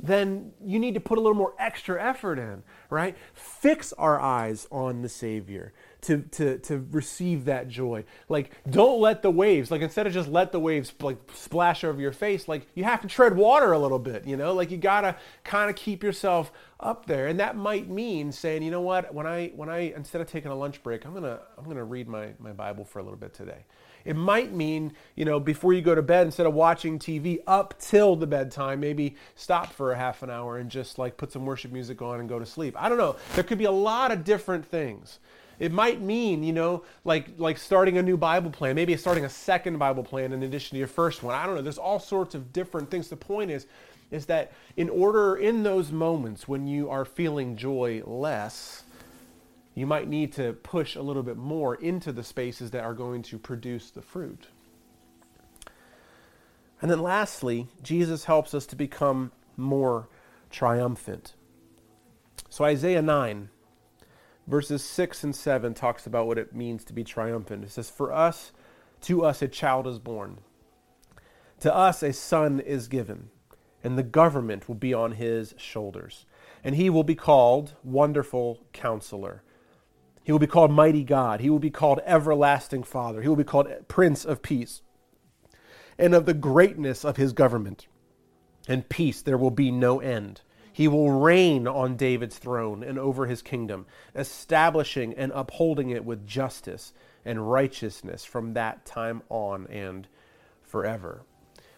then 0.00 0.52
you 0.64 0.78
need 0.78 0.94
to 0.94 1.00
put 1.00 1.18
a 1.18 1.20
little 1.20 1.36
more 1.36 1.54
extra 1.58 2.00
effort 2.00 2.38
in, 2.38 2.62
right? 2.88 3.16
Fix 3.34 3.92
our 3.94 4.20
eyes 4.20 4.68
on 4.70 5.02
the 5.02 5.08
Savior 5.08 5.72
to, 6.08 6.22
to, 6.22 6.58
to 6.60 6.86
receive 6.90 7.44
that 7.44 7.68
joy. 7.68 8.02
Like, 8.30 8.50
don't 8.70 8.98
let 8.98 9.20
the 9.20 9.30
waves, 9.30 9.70
like, 9.70 9.82
instead 9.82 10.06
of 10.06 10.14
just 10.14 10.26
let 10.30 10.52
the 10.52 10.58
waves, 10.58 10.90
like, 11.02 11.18
splash 11.34 11.84
over 11.84 12.00
your 12.00 12.12
face, 12.12 12.48
like, 12.48 12.66
you 12.74 12.84
have 12.84 13.02
to 13.02 13.08
tread 13.08 13.36
water 13.36 13.72
a 13.72 13.78
little 13.78 13.98
bit, 13.98 14.26
you 14.26 14.34
know? 14.34 14.54
Like, 14.54 14.70
you 14.70 14.78
gotta 14.78 15.16
kind 15.44 15.68
of 15.68 15.76
keep 15.76 16.02
yourself 16.02 16.50
up 16.80 17.04
there. 17.04 17.26
And 17.26 17.38
that 17.40 17.56
might 17.56 17.90
mean 17.90 18.32
saying, 18.32 18.62
you 18.62 18.70
know 18.70 18.80
what, 18.80 19.12
when 19.12 19.26
I, 19.26 19.48
when 19.54 19.68
I, 19.68 19.92
instead 19.94 20.22
of 20.22 20.28
taking 20.28 20.50
a 20.50 20.54
lunch 20.54 20.82
break, 20.82 21.04
I'm 21.04 21.12
gonna, 21.12 21.40
I'm 21.58 21.64
gonna 21.64 21.84
read 21.84 22.08
my, 22.08 22.30
my 22.38 22.52
Bible 22.52 22.86
for 22.86 23.00
a 23.00 23.02
little 23.02 23.18
bit 23.18 23.34
today. 23.34 23.66
It 24.06 24.16
might 24.16 24.54
mean, 24.54 24.94
you 25.14 25.26
know, 25.26 25.38
before 25.38 25.74
you 25.74 25.82
go 25.82 25.94
to 25.94 26.00
bed, 26.00 26.24
instead 26.24 26.46
of 26.46 26.54
watching 26.54 26.98
TV 26.98 27.40
up 27.46 27.78
till 27.78 28.16
the 28.16 28.26
bedtime, 28.26 28.80
maybe 28.80 29.16
stop 29.34 29.74
for 29.74 29.92
a 29.92 29.98
half 29.98 30.22
an 30.22 30.30
hour 30.30 30.56
and 30.56 30.70
just 30.70 30.98
like 30.98 31.18
put 31.18 31.30
some 31.30 31.44
worship 31.44 31.70
music 31.70 32.00
on 32.00 32.20
and 32.20 32.28
go 32.30 32.38
to 32.38 32.46
sleep. 32.46 32.74
I 32.80 32.88
don't 32.88 32.96
know. 32.96 33.16
There 33.34 33.44
could 33.44 33.58
be 33.58 33.66
a 33.66 33.70
lot 33.70 34.10
of 34.10 34.24
different 34.24 34.64
things. 34.64 35.18
It 35.58 35.72
might 35.72 36.00
mean, 36.00 36.42
you 36.42 36.52
know, 36.52 36.84
like 37.04 37.30
like 37.38 37.58
starting 37.58 37.98
a 37.98 38.02
new 38.02 38.16
Bible 38.16 38.50
plan, 38.50 38.74
maybe 38.76 38.96
starting 38.96 39.24
a 39.24 39.28
second 39.28 39.78
Bible 39.78 40.04
plan 40.04 40.32
in 40.32 40.42
addition 40.42 40.76
to 40.76 40.78
your 40.78 40.88
first 40.88 41.22
one. 41.22 41.34
I 41.34 41.46
don't 41.46 41.56
know. 41.56 41.62
There's 41.62 41.78
all 41.78 41.98
sorts 41.98 42.34
of 42.34 42.52
different 42.52 42.90
things. 42.90 43.08
The 43.08 43.16
point 43.16 43.50
is 43.50 43.66
is 44.10 44.26
that 44.26 44.52
in 44.76 44.88
order 44.88 45.36
in 45.36 45.62
those 45.62 45.92
moments 45.92 46.48
when 46.48 46.66
you 46.66 46.88
are 46.88 47.04
feeling 47.04 47.56
joy 47.56 48.02
less, 48.06 48.84
you 49.74 49.86
might 49.86 50.08
need 50.08 50.32
to 50.32 50.54
push 50.54 50.96
a 50.96 51.02
little 51.02 51.22
bit 51.22 51.36
more 51.36 51.74
into 51.76 52.12
the 52.12 52.24
spaces 52.24 52.70
that 52.70 52.84
are 52.84 52.94
going 52.94 53.22
to 53.22 53.38
produce 53.38 53.90
the 53.90 54.02
fruit. 54.02 54.46
And 56.80 56.90
then 56.90 57.00
lastly, 57.00 57.68
Jesus 57.82 58.24
helps 58.24 58.54
us 58.54 58.66
to 58.66 58.76
become 58.76 59.32
more 59.56 60.08
triumphant. 60.50 61.34
So 62.48 62.64
Isaiah 62.64 63.02
9, 63.02 63.50
verses 64.48 64.82
6 64.82 65.24
and 65.24 65.36
7 65.36 65.74
talks 65.74 66.06
about 66.06 66.26
what 66.26 66.38
it 66.38 66.54
means 66.54 66.84
to 66.84 66.92
be 66.92 67.04
triumphant. 67.04 67.64
It 67.64 67.70
says, 67.70 67.90
For 67.90 68.12
us, 68.12 68.52
to 69.02 69.24
us 69.24 69.42
a 69.42 69.48
child 69.48 69.86
is 69.86 69.98
born, 69.98 70.38
to 71.60 71.74
us 71.74 72.02
a 72.02 72.12
son 72.12 72.58
is 72.58 72.88
given, 72.88 73.30
and 73.84 73.96
the 73.96 74.02
government 74.02 74.68
will 74.68 74.74
be 74.74 74.92
on 74.92 75.12
his 75.12 75.54
shoulders. 75.56 76.26
And 76.64 76.74
he 76.74 76.90
will 76.90 77.04
be 77.04 77.14
called 77.14 77.74
Wonderful 77.84 78.64
Counselor 78.72 79.44
he 80.28 80.32
will 80.32 80.38
be 80.38 80.46
called 80.46 80.70
Mighty 80.70 81.04
God. 81.04 81.40
He 81.40 81.48
will 81.48 81.58
be 81.58 81.70
called 81.70 82.00
Everlasting 82.04 82.82
Father. 82.82 83.22
He 83.22 83.28
will 83.28 83.34
be 83.34 83.44
called 83.44 83.66
Prince 83.88 84.26
of 84.26 84.42
Peace. 84.42 84.82
And 85.98 86.14
of 86.14 86.26
the 86.26 86.34
greatness 86.34 87.02
of 87.02 87.16
his 87.16 87.32
government 87.32 87.86
and 88.68 88.86
peace 88.90 89.22
there 89.22 89.38
will 89.38 89.50
be 89.50 89.70
no 89.70 90.00
end. 90.00 90.42
He 90.78 90.86
will 90.86 91.10
reign 91.10 91.66
on 91.66 91.96
David's 91.96 92.38
throne 92.38 92.84
and 92.84 93.00
over 93.00 93.26
his 93.26 93.42
kingdom, 93.42 93.84
establishing 94.14 95.12
and 95.12 95.32
upholding 95.34 95.90
it 95.90 96.04
with 96.04 96.24
justice 96.24 96.92
and 97.24 97.50
righteousness 97.50 98.24
from 98.24 98.54
that 98.54 98.86
time 98.86 99.22
on 99.28 99.66
and 99.66 100.06
forever. 100.62 101.22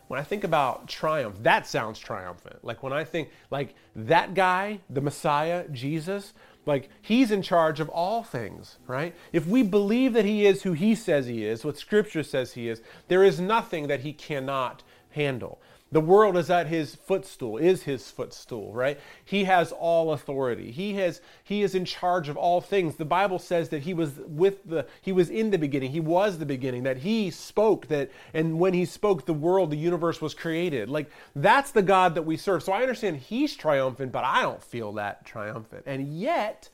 When 0.08 0.20
I 0.20 0.22
think 0.22 0.44
about 0.44 0.86
triumph, 0.86 1.36
that 1.44 1.66
sounds 1.66 1.98
triumphant. 1.98 2.62
Like 2.62 2.82
when 2.82 2.92
I 2.92 3.04
think, 3.04 3.30
like 3.50 3.74
that 3.96 4.34
guy, 4.34 4.80
the 4.90 5.00
Messiah, 5.00 5.66
Jesus, 5.68 6.34
like, 6.66 6.90
he's 7.00 7.30
in 7.30 7.40
charge 7.40 7.80
of 7.80 7.88
all 7.88 8.22
things, 8.22 8.76
right? 8.86 9.14
If 9.32 9.46
we 9.46 9.62
believe 9.62 10.12
that 10.12 10.26
he 10.26 10.44
is 10.44 10.64
who 10.64 10.74
he 10.74 10.94
says 10.94 11.26
he 11.26 11.46
is, 11.46 11.64
what 11.64 11.78
Scripture 11.78 12.22
says 12.22 12.52
he 12.52 12.68
is, 12.68 12.82
there 13.08 13.24
is 13.24 13.40
nothing 13.40 13.86
that 13.86 14.00
he 14.00 14.12
cannot 14.12 14.82
handle. 15.08 15.58
The 15.92 16.00
world 16.00 16.36
is 16.36 16.50
at 16.50 16.68
his 16.68 16.94
footstool, 16.94 17.56
is 17.56 17.82
his 17.82 18.10
footstool, 18.10 18.72
right? 18.72 19.00
He 19.24 19.44
has 19.44 19.72
all 19.72 20.12
authority. 20.12 20.70
He 20.70 20.94
has 20.94 21.20
he 21.42 21.62
is 21.62 21.74
in 21.74 21.84
charge 21.84 22.28
of 22.28 22.36
all 22.36 22.60
things. 22.60 22.94
The 22.94 23.04
Bible 23.04 23.40
says 23.40 23.70
that 23.70 23.82
he 23.82 23.92
was 23.92 24.12
with 24.24 24.64
the 24.64 24.86
he 25.02 25.10
was 25.10 25.30
in 25.30 25.50
the 25.50 25.58
beginning. 25.58 25.90
He 25.90 25.98
was 25.98 26.38
the 26.38 26.46
beginning, 26.46 26.84
that 26.84 26.98
he 26.98 27.30
spoke 27.30 27.88
that 27.88 28.10
and 28.32 28.60
when 28.60 28.72
he 28.72 28.84
spoke 28.84 29.26
the 29.26 29.34
world, 29.34 29.70
the 29.70 29.76
universe 29.76 30.20
was 30.20 30.32
created. 30.32 30.88
Like 30.88 31.10
that's 31.34 31.72
the 31.72 31.82
God 31.82 32.14
that 32.14 32.22
we 32.22 32.36
serve. 32.36 32.62
So 32.62 32.72
I 32.72 32.82
understand 32.82 33.16
he's 33.16 33.56
triumphant, 33.56 34.12
but 34.12 34.24
I 34.24 34.42
don't 34.42 34.62
feel 34.62 34.92
that 34.92 35.24
triumphant. 35.24 35.82
And 35.86 36.16
yet 36.16 36.68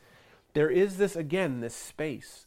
there 0.57 0.70
is 0.70 0.96
this, 0.96 1.16
again, 1.16 1.61
this 1.61 1.76
space, 1.76 2.46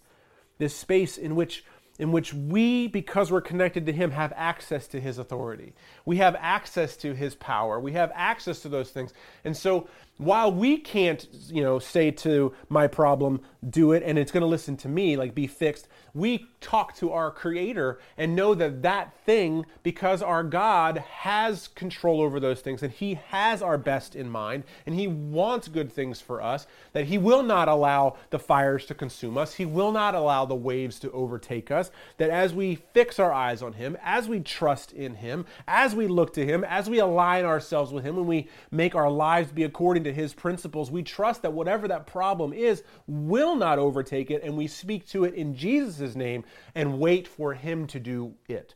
this 0.57 0.75
space 0.75 1.15
in 1.15 1.35
which 1.35 1.63
in 1.99 2.13
which 2.13 2.33
we, 2.33 2.87
because 2.87 3.29
we're 3.31 3.41
connected 3.41 3.85
to 3.85 3.91
Him, 3.91 4.11
have 4.11 4.33
access 4.35 4.87
to 4.87 4.99
His 4.99 5.17
authority. 5.17 5.73
We 6.05 6.17
have 6.17 6.35
access 6.39 6.95
to 6.97 7.13
His 7.13 7.35
power. 7.35 7.79
We 7.79 7.91
have 7.91 8.11
access 8.15 8.61
to 8.61 8.69
those 8.69 8.89
things. 8.89 9.13
And 9.43 9.55
so 9.55 9.87
while 10.19 10.51
we 10.51 10.77
can't, 10.77 11.25
you 11.47 11.63
know, 11.63 11.79
say 11.79 12.11
to 12.11 12.53
my 12.67 12.87
problem, 12.87 13.39
do 13.67 13.93
it, 13.93 14.03
and 14.03 14.19
it's 14.19 14.31
going 14.31 14.41
to 14.41 14.47
listen 14.47 14.75
to 14.77 14.89
me, 14.89 15.15
like 15.15 15.33
be 15.33 15.47
fixed, 15.47 15.87
we 16.13 16.47
talk 16.59 16.95
to 16.95 17.11
our 17.11 17.31
Creator 17.31 17.99
and 18.17 18.35
know 18.35 18.53
that 18.53 18.81
that 18.81 19.13
thing, 19.25 19.65
because 19.81 20.21
our 20.21 20.43
God 20.43 20.97
has 20.97 21.69
control 21.69 22.21
over 22.21 22.39
those 22.39 22.59
things 22.59 22.83
and 22.83 22.91
He 22.91 23.13
has 23.29 23.61
our 23.61 23.77
best 23.77 24.15
in 24.15 24.29
mind 24.29 24.63
and 24.85 24.95
He 24.95 25.07
wants 25.07 25.67
good 25.67 25.91
things 25.91 26.19
for 26.19 26.41
us, 26.41 26.67
that 26.91 27.05
He 27.05 27.17
will 27.17 27.43
not 27.43 27.69
allow 27.69 28.17
the 28.29 28.39
fires 28.39 28.85
to 28.87 28.93
consume 28.93 29.37
us, 29.37 29.53
He 29.53 29.65
will 29.65 29.91
not 29.91 30.15
allow 30.15 30.45
the 30.45 30.55
waves 30.55 30.99
to 30.99 31.11
overtake 31.11 31.71
us, 31.71 31.91
that 32.17 32.29
as 32.29 32.53
we 32.53 32.75
fix 32.75 33.19
our 33.19 33.31
eyes 33.31 33.61
on 33.61 33.73
Him, 33.73 33.97
as 34.03 34.27
we 34.27 34.41
trust 34.41 34.91
in 34.91 35.15
Him, 35.15 35.45
as 35.67 35.95
we 35.95 36.07
look 36.07 36.33
to 36.33 36.45
Him, 36.45 36.65
as 36.65 36.89
we 36.89 36.99
align 36.99 37.45
ourselves 37.45 37.93
with 37.93 38.03
Him, 38.03 38.17
when 38.17 38.27
we 38.27 38.49
make 38.69 38.95
our 38.95 39.09
lives 39.09 39.51
be 39.51 39.63
according 39.63 40.03
to 40.03 40.08
to 40.09 40.13
his 40.13 40.33
principles, 40.33 40.91
we 40.91 41.03
trust 41.03 41.43
that 41.43 41.53
whatever 41.53 41.87
that 41.87 42.07
problem 42.07 42.51
is 42.51 42.83
will 43.07 43.55
not 43.55 43.79
overtake 43.79 44.31
it, 44.31 44.43
and 44.43 44.57
we 44.57 44.67
speak 44.67 45.07
to 45.09 45.23
it 45.23 45.33
in 45.35 45.55
Jesus' 45.55 46.15
name 46.15 46.43
and 46.75 46.99
wait 46.99 47.27
for 47.27 47.53
him 47.53 47.87
to 47.87 47.99
do 47.99 48.33
it. 48.47 48.73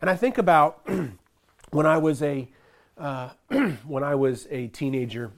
And 0.00 0.10
I 0.10 0.16
think 0.16 0.38
about 0.38 0.86
when 1.70 1.86
I 1.86 1.98
was 1.98 2.22
a 2.22 2.48
uh, 2.96 3.30
when 3.86 4.04
I 4.04 4.14
was 4.14 4.46
a 4.50 4.68
teenager 4.68 5.32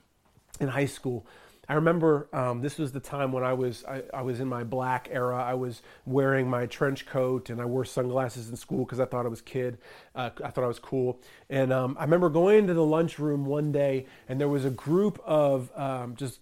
in 0.59 0.67
high 0.67 0.85
school. 0.85 1.25
I 1.71 1.75
remember 1.75 2.27
um, 2.33 2.59
this 2.59 2.77
was 2.77 2.91
the 2.91 2.99
time 2.99 3.31
when 3.31 3.45
I 3.45 3.53
was 3.53 3.85
I, 3.85 4.03
I, 4.13 4.23
was 4.23 4.41
in 4.41 4.49
my 4.49 4.65
black 4.65 5.07
era. 5.09 5.41
I 5.41 5.53
was 5.53 5.81
wearing 6.05 6.49
my 6.49 6.65
trench 6.65 7.05
coat 7.05 7.49
and 7.49 7.61
I 7.61 7.65
wore 7.65 7.85
sunglasses 7.85 8.49
in 8.49 8.57
school 8.57 8.83
because 8.83 8.99
I 8.99 9.05
thought 9.05 9.25
I 9.25 9.29
was 9.29 9.39
kid. 9.39 9.77
Uh, 10.13 10.31
I 10.43 10.49
thought 10.49 10.65
I 10.65 10.67
was 10.67 10.79
cool. 10.79 11.21
And 11.49 11.71
um, 11.71 11.95
I 11.97 12.03
remember 12.03 12.27
going 12.27 12.57
into 12.57 12.73
the 12.73 12.83
lunchroom 12.83 13.45
one 13.45 13.71
day 13.71 14.05
and 14.27 14.37
there 14.37 14.49
was 14.49 14.65
a 14.65 14.69
group 14.69 15.21
of 15.23 15.71
um, 15.77 16.17
just 16.17 16.41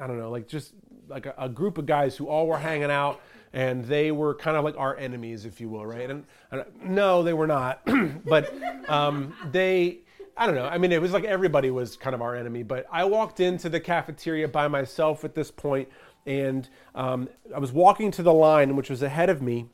I 0.00 0.06
don't 0.06 0.18
know 0.18 0.30
like 0.30 0.48
just 0.48 0.72
like 1.06 1.26
a, 1.26 1.34
a, 1.36 1.50
group 1.50 1.76
of 1.76 1.84
guys 1.84 2.16
who 2.16 2.28
all 2.28 2.46
were 2.46 2.56
hanging 2.56 2.90
out 2.90 3.20
and 3.52 3.84
they 3.84 4.10
were 4.10 4.34
kind 4.34 4.56
of 4.56 4.64
like 4.64 4.78
our 4.78 4.96
enemies, 4.96 5.44
if 5.44 5.60
you 5.60 5.68
will, 5.68 5.84
right? 5.84 6.08
And, 6.08 6.24
and 6.50 6.64
no, 6.82 7.22
they 7.22 7.34
were 7.34 7.46
not, 7.46 7.86
but 8.24 8.50
um, 8.88 9.34
they 9.50 9.98
I 10.36 10.46
don't 10.46 10.54
know. 10.54 10.66
I 10.66 10.78
mean, 10.78 10.92
it 10.92 11.00
was 11.00 11.12
like 11.12 11.24
everybody 11.24 11.70
was 11.70 11.96
kind 11.96 12.14
of 12.14 12.22
our 12.22 12.34
enemy, 12.34 12.62
but 12.62 12.86
I 12.90 13.04
walked 13.04 13.40
into 13.40 13.68
the 13.68 13.80
cafeteria 13.80 14.48
by 14.48 14.68
myself 14.68 15.24
at 15.24 15.34
this 15.34 15.50
point, 15.50 15.88
and 16.26 16.68
um, 16.94 17.28
I 17.54 17.58
was 17.58 17.72
walking 17.72 18.10
to 18.12 18.22
the 18.22 18.32
line, 18.32 18.76
which 18.76 18.88
was 18.88 19.02
ahead 19.02 19.28
of 19.28 19.42
me. 19.42 19.68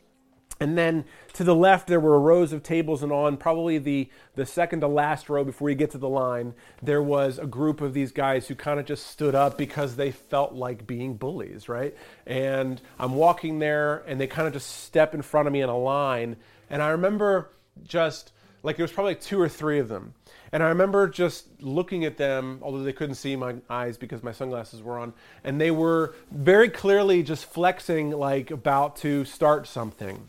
And 0.60 0.76
then 0.76 1.04
to 1.34 1.44
the 1.44 1.54
left, 1.54 1.86
there 1.86 2.00
were 2.00 2.18
rows 2.20 2.52
of 2.52 2.64
tables, 2.64 3.04
and 3.04 3.12
on 3.12 3.36
probably 3.36 3.78
the, 3.78 4.08
the 4.34 4.44
second 4.44 4.80
to 4.80 4.88
last 4.88 5.28
row 5.28 5.44
before 5.44 5.70
you 5.70 5.76
get 5.76 5.92
to 5.92 5.98
the 5.98 6.08
line, 6.08 6.54
there 6.82 7.02
was 7.02 7.38
a 7.38 7.46
group 7.46 7.80
of 7.80 7.94
these 7.94 8.10
guys 8.10 8.48
who 8.48 8.56
kind 8.56 8.80
of 8.80 8.86
just 8.86 9.06
stood 9.06 9.36
up 9.36 9.56
because 9.56 9.94
they 9.94 10.10
felt 10.10 10.54
like 10.54 10.84
being 10.84 11.14
bullies, 11.14 11.68
right? 11.68 11.96
And 12.26 12.80
I'm 12.98 13.14
walking 13.14 13.60
there, 13.60 14.02
and 14.08 14.20
they 14.20 14.26
kind 14.26 14.48
of 14.48 14.52
just 14.52 14.82
step 14.82 15.14
in 15.14 15.22
front 15.22 15.46
of 15.46 15.52
me 15.52 15.60
in 15.60 15.68
a 15.68 15.78
line. 15.78 16.36
And 16.68 16.82
I 16.82 16.88
remember 16.88 17.50
just 17.84 18.32
like 18.64 18.76
there 18.76 18.84
was 18.84 18.92
probably 18.92 19.14
two 19.14 19.40
or 19.40 19.48
three 19.48 19.78
of 19.78 19.88
them. 19.88 20.14
And 20.52 20.62
I 20.62 20.68
remember 20.68 21.08
just 21.08 21.46
looking 21.60 22.04
at 22.04 22.16
them, 22.16 22.58
although 22.62 22.82
they 22.82 22.92
couldn't 22.92 23.16
see 23.16 23.36
my 23.36 23.56
eyes 23.68 23.96
because 23.96 24.22
my 24.22 24.32
sunglasses 24.32 24.82
were 24.82 24.98
on, 24.98 25.12
and 25.44 25.60
they 25.60 25.70
were 25.70 26.14
very 26.30 26.68
clearly 26.68 27.22
just 27.22 27.44
flexing 27.44 28.10
like 28.10 28.50
about 28.50 28.96
to 28.96 29.24
start 29.24 29.66
something. 29.66 30.28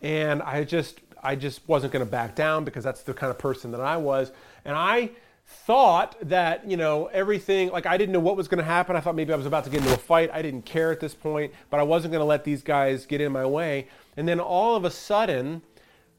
And 0.00 0.42
I 0.42 0.64
just 0.64 1.00
I 1.22 1.34
just 1.34 1.66
wasn't 1.68 1.92
going 1.92 2.04
to 2.04 2.10
back 2.10 2.34
down 2.34 2.64
because 2.64 2.84
that's 2.84 3.02
the 3.02 3.14
kind 3.14 3.30
of 3.30 3.38
person 3.38 3.72
that 3.72 3.80
I 3.80 3.96
was. 3.96 4.32
And 4.64 4.76
I 4.76 5.10
thought 5.46 6.16
that, 6.28 6.70
you 6.70 6.76
know, 6.76 7.06
everything 7.06 7.70
like 7.70 7.86
I 7.86 7.96
didn't 7.96 8.12
know 8.12 8.20
what 8.20 8.36
was 8.36 8.48
going 8.48 8.58
to 8.58 8.64
happen. 8.64 8.96
I 8.96 9.00
thought 9.00 9.14
maybe 9.14 9.32
I 9.32 9.36
was 9.36 9.46
about 9.46 9.64
to 9.64 9.70
get 9.70 9.80
into 9.80 9.94
a 9.94 9.98
fight. 9.98 10.30
I 10.32 10.42
didn't 10.42 10.62
care 10.62 10.92
at 10.92 11.00
this 11.00 11.14
point, 11.14 11.52
but 11.70 11.80
I 11.80 11.82
wasn't 11.82 12.12
going 12.12 12.20
to 12.20 12.26
let 12.26 12.44
these 12.44 12.62
guys 12.62 13.06
get 13.06 13.20
in 13.20 13.32
my 13.32 13.46
way. 13.46 13.88
And 14.16 14.28
then 14.28 14.40
all 14.40 14.76
of 14.76 14.84
a 14.84 14.90
sudden, 14.90 15.62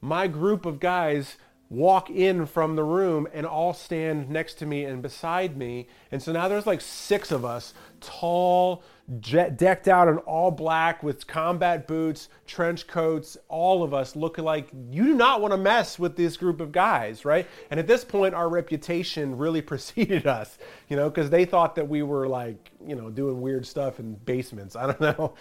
my 0.01 0.27
group 0.27 0.65
of 0.65 0.79
guys 0.79 1.37
walk 1.69 2.09
in 2.09 2.45
from 2.47 2.75
the 2.75 2.83
room 2.83 3.27
and 3.33 3.45
all 3.45 3.73
stand 3.73 4.29
next 4.29 4.55
to 4.55 4.65
me 4.65 4.85
and 4.85 5.01
beside 5.01 5.55
me. 5.55 5.87
And 6.11 6.21
so 6.21 6.31
now 6.31 6.47
there's 6.47 6.65
like 6.65 6.81
six 6.81 7.31
of 7.31 7.45
us, 7.45 7.73
tall, 8.01 8.83
decked 9.19 9.87
out 9.87 10.07
in 10.07 10.17
all 10.19 10.51
black 10.51 11.03
with 11.03 11.25
combat 11.27 11.87
boots, 11.87 12.29
trench 12.47 12.87
coats, 12.87 13.37
all 13.47 13.83
of 13.83 13.93
us 13.93 14.15
look 14.15 14.37
like 14.37 14.69
you 14.91 15.03
do 15.03 15.13
not 15.15 15.41
want 15.41 15.51
to 15.51 15.57
mess 15.57 15.99
with 15.99 16.15
this 16.15 16.37
group 16.37 16.59
of 16.59 16.71
guys, 16.71 17.25
right? 17.25 17.47
And 17.69 17.79
at 17.79 17.87
this 17.87 18.03
point, 18.03 18.33
our 18.33 18.49
reputation 18.49 19.37
really 19.37 19.61
preceded 19.69 20.25
us, 20.25 20.57
you 20.89 20.95
know, 20.95 21.09
because 21.09 21.29
they 21.29 21.45
thought 21.45 21.75
that 21.75 21.87
we 21.87 22.01
were 22.01 22.27
like, 22.27 22.71
you 22.85 22.95
know, 22.95 23.09
doing 23.09 23.41
weird 23.41 23.65
stuff 23.65 23.99
in 23.99 24.15
basements. 24.15 24.75
I 24.75 24.87
don't 24.87 25.01
know. 25.01 25.33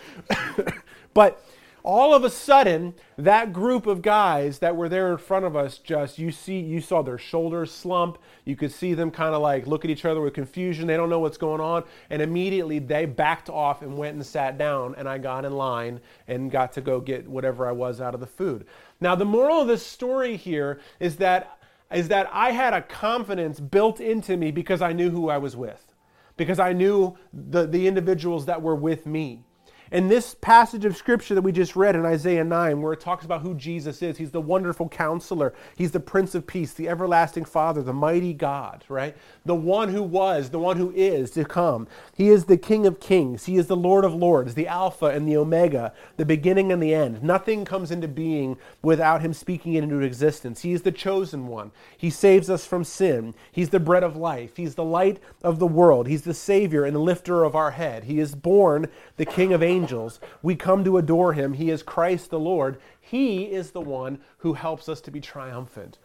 but 1.15 1.43
all 1.89 2.13
of 2.13 2.23
a 2.23 2.29
sudden 2.29 2.93
that 3.17 3.51
group 3.51 3.87
of 3.87 4.03
guys 4.03 4.59
that 4.59 4.77
were 4.77 4.91
there 4.91 5.11
in 5.11 5.17
front 5.17 5.47
of 5.47 5.57
us 5.57 5.79
just 5.79 6.19
you 6.19 6.31
see 6.31 6.61
you 6.61 6.83
saw 6.83 7.01
their 7.01 7.17
shoulders 7.17 7.73
slump. 7.73 8.19
You 8.45 8.57
could 8.57 8.73
see 8.73 8.93
them 8.93 9.11
kind 9.11 9.35
of 9.35 9.41
like 9.41 9.67
look 9.67 9.87
at 9.87 9.91
each 9.91 10.05
other 10.05 10.21
with 10.21 10.35
confusion. 10.35 10.87
They 10.87 10.99
don't 10.99 11.09
know 11.09 11.19
what's 11.19 11.39
going 11.39 11.63
on. 11.63 11.85
And 12.11 12.21
immediately 12.21 12.79
they 12.79 13.07
backed 13.07 13.49
off 13.49 13.81
and 13.81 13.97
went 13.97 14.17
and 14.17 14.27
sat 14.27 14.59
down 14.59 14.97
and 14.97 15.09
i 15.09 15.17
got 15.17 15.47
in 15.47 15.55
line 15.55 16.01
and 16.27 16.51
got 16.51 16.75
to 16.75 16.83
go 16.83 17.01
get 17.01 17.27
whatever 17.27 17.67
i 17.67 17.73
was 17.73 18.03
out 18.03 18.13
of 18.13 18.21
the 18.21 18.27
food. 18.27 18.67
Now 19.01 19.15
the 19.15 19.25
moral 19.25 19.63
of 19.63 19.69
this 19.69 19.85
story 19.85 20.37
here 20.37 20.81
is 21.01 21.17
that 21.17 21.59
is 21.91 22.09
that 22.09 22.29
i 22.31 22.51
had 22.51 22.75
a 22.75 22.83
confidence 22.83 23.61
built 23.61 23.99
into 23.99 24.37
me 24.37 24.51
because 24.51 24.83
i 24.83 24.93
knew 24.93 25.09
who 25.09 25.31
i 25.31 25.39
was 25.39 25.57
with. 25.57 25.95
Because 26.37 26.59
i 26.59 26.75
knew 26.75 27.17
the, 27.33 27.67
the 27.67 27.87
individuals 27.87 28.45
that 28.45 28.61
were 28.61 28.77
with 28.77 29.07
me 29.07 29.47
in 29.91 30.09
this 30.09 30.35
passage 30.41 30.85
of 30.85 30.97
scripture 30.97 31.35
that 31.35 31.43
we 31.43 31.53
just 31.53 31.77
read 31.77 31.97
in 31.97 32.05
Isaiah 32.05 32.45
9, 32.45 32.83
where 32.83 32.93
it 32.93 33.01
talks 33.01 33.25
about 33.25 33.43
who 33.43 33.55
Jesus 33.55 34.03
is, 34.03 34.19
he's 34.19 34.31
the 34.31 34.41
wonderful 34.41 34.89
counselor, 34.89 35.55
he's 35.77 35.93
the 35.93 36.01
Prince 36.01 36.35
of 36.35 36.47
Peace, 36.47 36.73
the 36.75 36.89
everlasting 36.89 37.45
Father, 37.45 37.83
the 37.83 37.93
mighty 37.93 38.35
God, 38.35 38.85
right? 38.89 39.17
The 39.47 39.55
one 39.55 39.89
who 39.89 40.03
was, 40.03 40.51
the 40.51 40.59
one 40.59 40.77
who 40.77 40.93
is 40.95 41.31
to 41.33 41.45
come. 41.45 41.89
He 42.15 42.29
is 42.29 42.45
the 42.45 42.59
King 42.59 42.87
of 42.87 43.01
Kings, 43.01 43.47
he 43.47 43.57
is 43.57 43.67
the 43.67 43.77
Lord 43.77 44.05
of 44.05 44.15
Lords, 44.15 44.55
the 44.55 44.67
Alpha 44.67 45.07
and 45.07 45.27
the 45.27 45.37
Omega, 45.37 45.93
the 46.17 46.27
beginning 46.27 46.71
and 46.71 46.83
the 46.83 46.95
end. 46.95 47.23
Nothing 47.23 47.65
comes 47.65 47.91
into 47.91 48.09
being 48.09 48.59
without 48.83 49.23
him 49.23 49.33
speaking 49.33 49.75
it 49.75 49.85
into 49.85 50.01
existence. 50.01 50.61
He 50.63 50.73
is 50.73 50.83
the 50.83 50.93
chosen 50.93 51.47
one. 51.47 51.71
He 51.97 52.11
saves 52.11 52.51
us 52.51 52.67
from 52.67 52.85
sin. 52.85 53.35
He's 53.51 53.71
the 53.71 53.81
bread 53.81 54.03
of 54.03 54.17
life. 54.17 54.57
He's 54.57 54.75
the 54.75 54.85
light 54.85 55.19
of 55.43 55.59
the 55.59 55.67
world. 55.67 56.07
He's 56.07 56.23
the 56.23 56.35
Savior 56.35 56.85
and 56.85 56.95
the 56.95 57.01
lifter 57.01 57.45
of 57.45 57.57
our 57.57 57.71
head. 57.71 58.05
He 58.05 58.19
is 58.19 58.35
born 58.35 58.89
the 59.17 59.25
King 59.25 59.53
of 59.53 59.63
angels 59.63 59.78
angels. 59.79 60.21
We 60.43 60.57
come 60.57 60.85
to 60.85 60.99
adore 60.99 61.33
him. 61.33 61.53
He 61.53 61.71
is 61.71 61.83
Christ 61.83 62.31
the 62.31 62.39
Lord. 62.39 62.79
He 63.01 63.45
is 63.45 63.71
the 63.71 63.81
one 63.81 64.19
who 64.39 64.55
helps 64.55 64.89
us 64.89 65.01
to 65.03 65.11
be 65.11 65.21
triumphant 65.21 65.99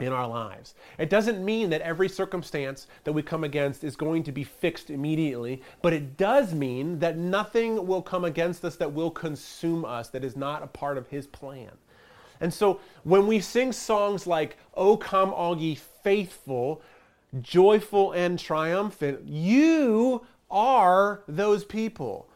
in 0.00 0.12
our 0.12 0.28
lives. 0.28 0.74
It 0.98 1.10
doesn't 1.10 1.44
mean 1.44 1.70
that 1.70 1.80
every 1.80 2.08
circumstance 2.08 2.86
that 3.04 3.12
we 3.12 3.22
come 3.22 3.44
against 3.44 3.82
is 3.82 3.96
going 3.96 4.22
to 4.24 4.32
be 4.32 4.44
fixed 4.44 4.90
immediately, 4.90 5.62
but 5.82 5.92
it 5.92 6.16
does 6.16 6.54
mean 6.54 6.98
that 7.00 7.16
nothing 7.16 7.86
will 7.86 8.02
come 8.02 8.24
against 8.24 8.64
us 8.64 8.76
that 8.76 8.92
will 8.92 9.10
consume 9.10 9.84
us 9.84 10.08
that 10.10 10.24
is 10.24 10.36
not 10.36 10.62
a 10.62 10.68
part 10.68 10.98
of 10.98 11.08
his 11.08 11.26
plan. 11.26 11.70
And 12.40 12.54
so 12.54 12.80
when 13.02 13.26
we 13.26 13.40
sing 13.40 13.72
songs 13.72 14.26
like, 14.26 14.56
O 14.74 14.96
come 14.96 15.32
all 15.32 15.58
ye 15.58 15.74
faithful, 15.74 16.80
joyful 17.40 18.12
and 18.12 18.38
triumphant, 18.38 19.26
you 19.26 20.24
are 20.50 21.22
those 21.26 21.64
people. 21.64 22.27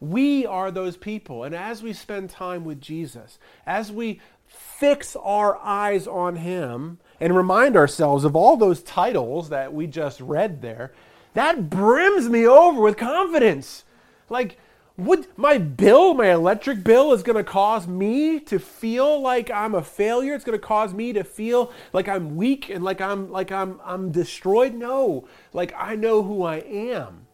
We 0.00 0.46
are 0.46 0.70
those 0.70 0.96
people. 0.96 1.44
And 1.44 1.54
as 1.54 1.82
we 1.82 1.92
spend 1.92 2.30
time 2.30 2.64
with 2.64 2.80
Jesus, 2.80 3.38
as 3.66 3.92
we 3.92 4.20
fix 4.46 5.14
our 5.14 5.58
eyes 5.58 6.06
on 6.06 6.36
Him 6.36 6.98
and 7.20 7.36
remind 7.36 7.76
ourselves 7.76 8.24
of 8.24 8.34
all 8.34 8.56
those 8.56 8.82
titles 8.82 9.50
that 9.50 9.72
we 9.74 9.86
just 9.86 10.20
read 10.20 10.62
there, 10.62 10.92
that 11.34 11.70
brims 11.70 12.28
me 12.28 12.46
over 12.46 12.80
with 12.80 12.96
confidence. 12.96 13.84
Like, 14.28 14.58
would 14.96 15.26
my 15.36 15.58
bill, 15.58 16.14
my 16.14 16.32
electric 16.32 16.84
bill, 16.84 17.12
is 17.12 17.22
going 17.22 17.36
to 17.36 17.44
cause 17.44 17.86
me 17.86 18.40
to 18.40 18.58
feel 18.58 19.20
like 19.20 19.50
I'm 19.50 19.74
a 19.74 19.82
failure? 19.82 20.34
It's 20.34 20.44
going 20.44 20.58
to 20.58 20.66
cause 20.66 20.92
me 20.92 21.12
to 21.12 21.24
feel 21.24 21.72
like 21.92 22.08
I'm 22.08 22.36
weak 22.36 22.68
and 22.68 22.84
like 22.84 23.00
I'm 23.00 23.30
like 23.30 23.50
I'm 23.50 23.80
I'm 23.84 24.12
destroyed? 24.12 24.74
No. 24.74 25.26
Like 25.52 25.72
I 25.76 25.94
know 25.94 26.22
who 26.22 26.42
I 26.42 26.56
am. 26.56 27.26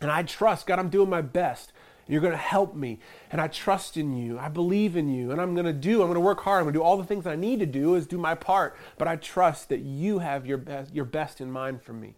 And 0.00 0.10
I 0.10 0.22
trust 0.22 0.66
God, 0.66 0.78
I'm 0.78 0.88
doing 0.90 1.10
my 1.10 1.20
best. 1.20 1.72
You're 2.08 2.22
going 2.22 2.32
to 2.32 2.38
help 2.38 2.74
me. 2.74 2.98
And 3.30 3.40
I 3.40 3.48
trust 3.48 3.96
in 3.96 4.16
you. 4.16 4.38
I 4.38 4.48
believe 4.48 4.96
in 4.96 5.08
you. 5.08 5.30
And 5.30 5.40
I'm 5.40 5.54
going 5.54 5.66
to 5.66 5.72
do, 5.72 6.00
I'm 6.00 6.08
going 6.08 6.14
to 6.14 6.20
work 6.20 6.40
hard. 6.40 6.60
I'm 6.60 6.64
going 6.64 6.72
to 6.72 6.78
do 6.78 6.82
all 6.82 6.96
the 6.96 7.04
things 7.04 7.26
I 7.26 7.36
need 7.36 7.60
to 7.60 7.66
do 7.66 7.94
is 7.94 8.06
do 8.06 8.18
my 8.18 8.34
part. 8.34 8.76
But 8.96 9.06
I 9.06 9.16
trust 9.16 9.68
that 9.68 9.80
you 9.80 10.18
have 10.18 10.46
your 10.46 10.58
best, 10.58 10.94
your 10.94 11.04
best 11.04 11.40
in 11.40 11.52
mind 11.52 11.82
for 11.82 11.92
me. 11.92 12.14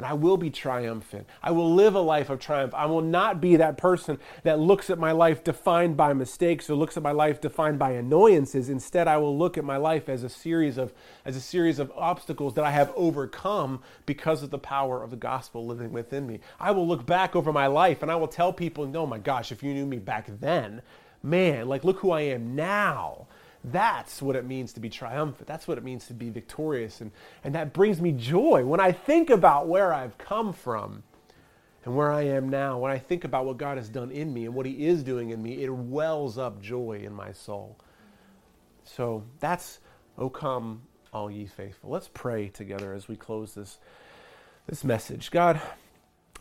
And 0.00 0.06
I 0.06 0.14
will 0.14 0.38
be 0.38 0.48
triumphant. 0.48 1.26
I 1.42 1.50
will 1.50 1.74
live 1.74 1.94
a 1.94 2.00
life 2.00 2.30
of 2.30 2.38
triumph. 2.38 2.72
I 2.72 2.86
will 2.86 3.02
not 3.02 3.38
be 3.38 3.56
that 3.56 3.76
person 3.76 4.18
that 4.44 4.58
looks 4.58 4.88
at 4.88 4.98
my 4.98 5.12
life 5.12 5.44
defined 5.44 5.98
by 5.98 6.14
mistakes 6.14 6.70
or 6.70 6.74
looks 6.74 6.96
at 6.96 7.02
my 7.02 7.12
life 7.12 7.38
defined 7.38 7.78
by 7.78 7.90
annoyances. 7.90 8.70
Instead, 8.70 9.08
I 9.08 9.18
will 9.18 9.36
look 9.36 9.58
at 9.58 9.64
my 9.64 9.76
life 9.76 10.08
as 10.08 10.22
a 10.22 10.30
series 10.30 10.78
of 10.78 10.94
as 11.26 11.36
a 11.36 11.40
series 11.40 11.78
of 11.78 11.92
obstacles 11.94 12.54
that 12.54 12.64
I 12.64 12.70
have 12.70 12.94
overcome 12.96 13.82
because 14.06 14.42
of 14.42 14.48
the 14.48 14.58
power 14.58 15.02
of 15.02 15.10
the 15.10 15.18
gospel 15.18 15.66
living 15.66 15.92
within 15.92 16.26
me. 16.26 16.40
I 16.58 16.70
will 16.70 16.88
look 16.88 17.04
back 17.04 17.36
over 17.36 17.52
my 17.52 17.66
life 17.66 18.00
and 18.00 18.10
I 18.10 18.16
will 18.16 18.26
tell 18.26 18.54
people, 18.54 18.90
"Oh 18.96 19.04
my 19.04 19.18
gosh, 19.18 19.52
if 19.52 19.62
you 19.62 19.74
knew 19.74 19.84
me 19.84 19.98
back 19.98 20.30
then, 20.40 20.80
man, 21.22 21.68
like 21.68 21.84
look 21.84 21.98
who 21.98 22.10
I 22.10 22.22
am 22.22 22.56
now." 22.56 23.26
That's 23.64 24.22
what 24.22 24.36
it 24.36 24.46
means 24.46 24.72
to 24.74 24.80
be 24.80 24.88
triumphant. 24.88 25.46
That's 25.46 25.68
what 25.68 25.76
it 25.76 25.84
means 25.84 26.06
to 26.06 26.14
be 26.14 26.30
victorious. 26.30 27.00
And, 27.00 27.10
and 27.44 27.54
that 27.54 27.72
brings 27.72 28.00
me 28.00 28.12
joy 28.12 28.64
when 28.64 28.80
I 28.80 28.92
think 28.92 29.28
about 29.28 29.68
where 29.68 29.92
I've 29.92 30.16
come 30.16 30.52
from 30.52 31.02
and 31.84 31.94
where 31.94 32.10
I 32.10 32.22
am 32.22 32.48
now. 32.48 32.78
When 32.78 32.90
I 32.90 32.98
think 32.98 33.24
about 33.24 33.44
what 33.44 33.58
God 33.58 33.76
has 33.76 33.88
done 33.88 34.10
in 34.10 34.32
me 34.32 34.46
and 34.46 34.54
what 34.54 34.64
He 34.64 34.86
is 34.86 35.02
doing 35.02 35.30
in 35.30 35.42
me, 35.42 35.62
it 35.62 35.70
wells 35.70 36.38
up 36.38 36.60
joy 36.62 37.02
in 37.04 37.12
my 37.12 37.32
soul. 37.32 37.76
So 38.84 39.24
that's, 39.40 39.80
O 40.16 40.30
come, 40.30 40.82
all 41.12 41.30
ye 41.30 41.46
faithful. 41.46 41.90
Let's 41.90 42.08
pray 42.12 42.48
together 42.48 42.94
as 42.94 43.08
we 43.08 43.16
close 43.16 43.54
this, 43.54 43.78
this 44.66 44.84
message. 44.84 45.30
God, 45.30 45.60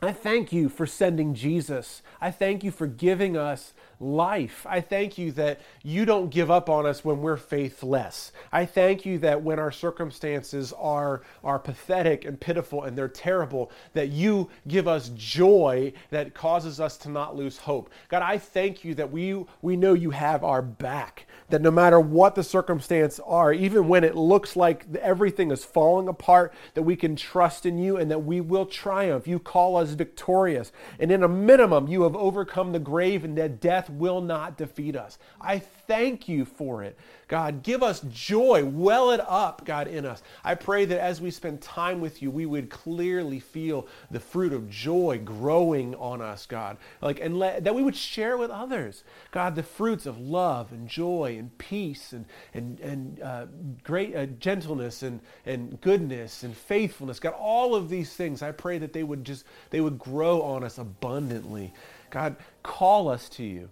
I 0.01 0.13
thank 0.13 0.53
you 0.53 0.69
for 0.69 0.85
sending 0.85 1.33
Jesus. 1.33 2.01
I 2.21 2.31
thank 2.31 2.63
you 2.63 2.71
for 2.71 2.87
giving 2.87 3.35
us 3.35 3.73
life. 3.99 4.65
I 4.69 4.79
thank 4.79 5.17
you 5.17 5.33
that 5.33 5.59
you 5.83 6.05
don't 6.05 6.29
give 6.29 6.49
up 6.49 6.69
on 6.69 6.85
us 6.85 7.03
when 7.03 7.19
we're 7.19 7.35
faithless. 7.35 8.31
I 8.51 8.65
thank 8.65 9.05
you 9.05 9.17
that 9.19 9.43
when 9.43 9.59
our 9.59 9.71
circumstances 9.71 10.73
are, 10.79 11.21
are 11.43 11.59
pathetic 11.59 12.23
and 12.23 12.39
pitiful 12.39 12.83
and 12.83 12.97
they're 12.97 13.09
terrible, 13.09 13.71
that 13.93 14.09
you 14.09 14.49
give 14.69 14.87
us 14.87 15.11
joy 15.15 15.91
that 16.11 16.33
causes 16.33 16.79
us 16.79 16.97
to 16.99 17.09
not 17.09 17.35
lose 17.35 17.57
hope. 17.57 17.89
God, 18.07 18.21
I 18.21 18.37
thank 18.37 18.85
you 18.85 18.95
that 18.95 19.11
we, 19.11 19.43
we 19.61 19.75
know 19.75 19.93
you 19.93 20.11
have 20.11 20.45
our 20.45 20.61
back, 20.61 21.27
that 21.49 21.61
no 21.61 21.71
matter 21.71 21.99
what 21.99 22.35
the 22.35 22.43
circumstance 22.43 23.19
are, 23.25 23.51
even 23.51 23.89
when 23.89 24.05
it 24.05 24.15
looks 24.15 24.55
like 24.55 24.85
everything 25.01 25.51
is 25.51 25.65
falling 25.65 26.07
apart, 26.07 26.53
that 26.73 26.83
we 26.83 26.95
can 26.95 27.17
trust 27.17 27.65
in 27.65 27.77
you 27.77 27.97
and 27.97 28.09
that 28.09 28.19
we 28.19 28.39
will 28.39 28.65
triumph. 28.65 29.27
You 29.27 29.39
call 29.39 29.75
us 29.75 29.88
victorious. 29.93 30.71
And 30.99 31.11
in 31.11 31.23
a 31.23 31.27
minimum, 31.27 31.87
you 31.87 32.03
have 32.03 32.15
overcome 32.15 32.71
the 32.71 32.79
grave 32.79 33.23
and 33.23 33.37
that 33.37 33.59
death 33.59 33.89
will 33.89 34.21
not 34.21 34.57
defeat 34.57 34.95
us. 34.95 35.17
I 35.39 35.59
thank 35.59 36.27
you 36.27 36.45
for 36.45 36.83
it. 36.83 36.97
God, 37.29 37.61
give 37.61 37.83
us 37.83 38.01
joy. 38.09 38.65
Well 38.65 39.11
it 39.11 39.21
up, 39.21 39.63
God, 39.63 39.87
in 39.87 40.03
us. 40.03 40.23
I 40.43 40.55
pray 40.55 40.85
that 40.85 40.99
as 40.99 41.21
we 41.21 41.29
spend 41.29 41.61
time 41.61 42.01
with 42.01 42.23
you, 42.23 42.31
we 42.31 42.47
would 42.47 42.71
clearly 42.71 43.39
feel 43.39 43.87
the 44.09 44.19
fruit 44.19 44.51
of 44.51 44.67
joy 44.67 45.21
growing 45.23 45.93
on 45.93 46.23
us, 46.23 46.47
God. 46.47 46.77
Like, 47.01 47.19
and 47.19 47.37
let, 47.37 47.63
that 47.65 47.75
we 47.75 47.83
would 47.83 47.95
share 47.95 48.35
with 48.35 48.49
others, 48.49 49.03
God, 49.29 49.55
the 49.55 49.61
fruits 49.61 50.07
of 50.07 50.19
love 50.19 50.71
and 50.71 50.87
joy 50.87 51.35
and 51.37 51.55
peace 51.59 52.13
and, 52.13 52.25
and, 52.55 52.79
and 52.79 53.21
uh, 53.21 53.45
great 53.83 54.15
uh, 54.15 54.25
gentleness 54.25 55.03
and, 55.03 55.19
and 55.45 55.79
goodness 55.81 56.41
and 56.41 56.57
faithfulness. 56.57 57.19
God, 57.19 57.35
all 57.37 57.75
of 57.75 57.89
these 57.89 58.11
things, 58.11 58.41
I 58.41 58.51
pray 58.53 58.79
that 58.79 58.91
they 58.91 59.03
would 59.03 59.23
just, 59.23 59.45
they 59.69 59.81
would 59.81 59.99
grow 59.99 60.41
on 60.41 60.63
us 60.63 60.79
abundantly. 60.79 61.75
God, 62.09 62.37
call 62.63 63.07
us 63.07 63.29
to 63.29 63.43
you. 63.43 63.69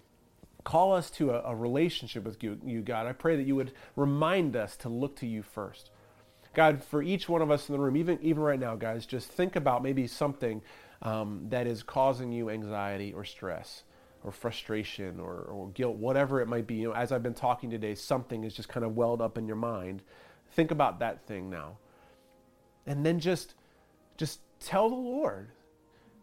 Call 0.68 0.92
us 0.92 1.10
to 1.12 1.32
a, 1.32 1.52
a 1.52 1.56
relationship 1.56 2.26
with 2.26 2.44
you, 2.44 2.60
you, 2.66 2.82
God. 2.82 3.08
I 3.08 3.14
pray 3.14 3.38
that 3.38 3.48
you 3.48 3.56
would 3.56 3.72
remind 3.96 4.58
us 4.58 4.76
to 4.78 4.90
look 4.90 5.16
to 5.20 5.26
you 5.26 5.42
first. 5.42 5.92
God, 6.54 6.84
for 6.84 7.02
each 7.02 7.30
one 7.30 7.42
of 7.42 7.50
us 7.50 7.70
in 7.70 7.74
the 7.74 7.80
room, 7.80 7.96
even, 7.96 8.20
even 8.22 8.44
right 8.44 8.60
now, 8.60 8.76
guys, 8.76 9.06
just 9.06 9.30
think 9.30 9.56
about 9.56 9.82
maybe 9.82 10.08
something 10.08 10.62
um, 11.04 11.46
that 11.52 11.68
is 11.68 11.84
causing 11.84 12.34
you 12.34 12.50
anxiety 12.50 13.14
or 13.14 13.24
stress 13.24 13.84
or 14.26 14.34
frustration 14.34 15.22
or, 15.22 15.36
or 15.36 15.70
guilt, 15.70 15.96
whatever 15.96 16.42
it 16.42 16.50
might 16.50 16.68
be. 16.68 16.76
You 16.76 16.90
know, 16.90 16.96
as 16.96 17.14
I've 17.14 17.24
been 17.24 17.34
talking 17.34 17.70
today, 17.70 17.96
something 17.96 18.44
is 18.44 18.54
just 18.54 18.68
kind 18.68 18.86
of 18.86 18.98
welled 18.98 19.22
up 19.22 19.38
in 19.38 19.48
your 19.48 19.56
mind. 19.56 20.02
Think 20.52 20.72
about 20.72 21.00
that 21.00 21.26
thing 21.26 21.50
now. 21.50 21.78
And 22.86 23.06
then 23.06 23.22
just, 23.22 23.54
just 24.18 24.42
tell 24.60 24.90
the 24.90 24.96
Lord. 24.96 25.48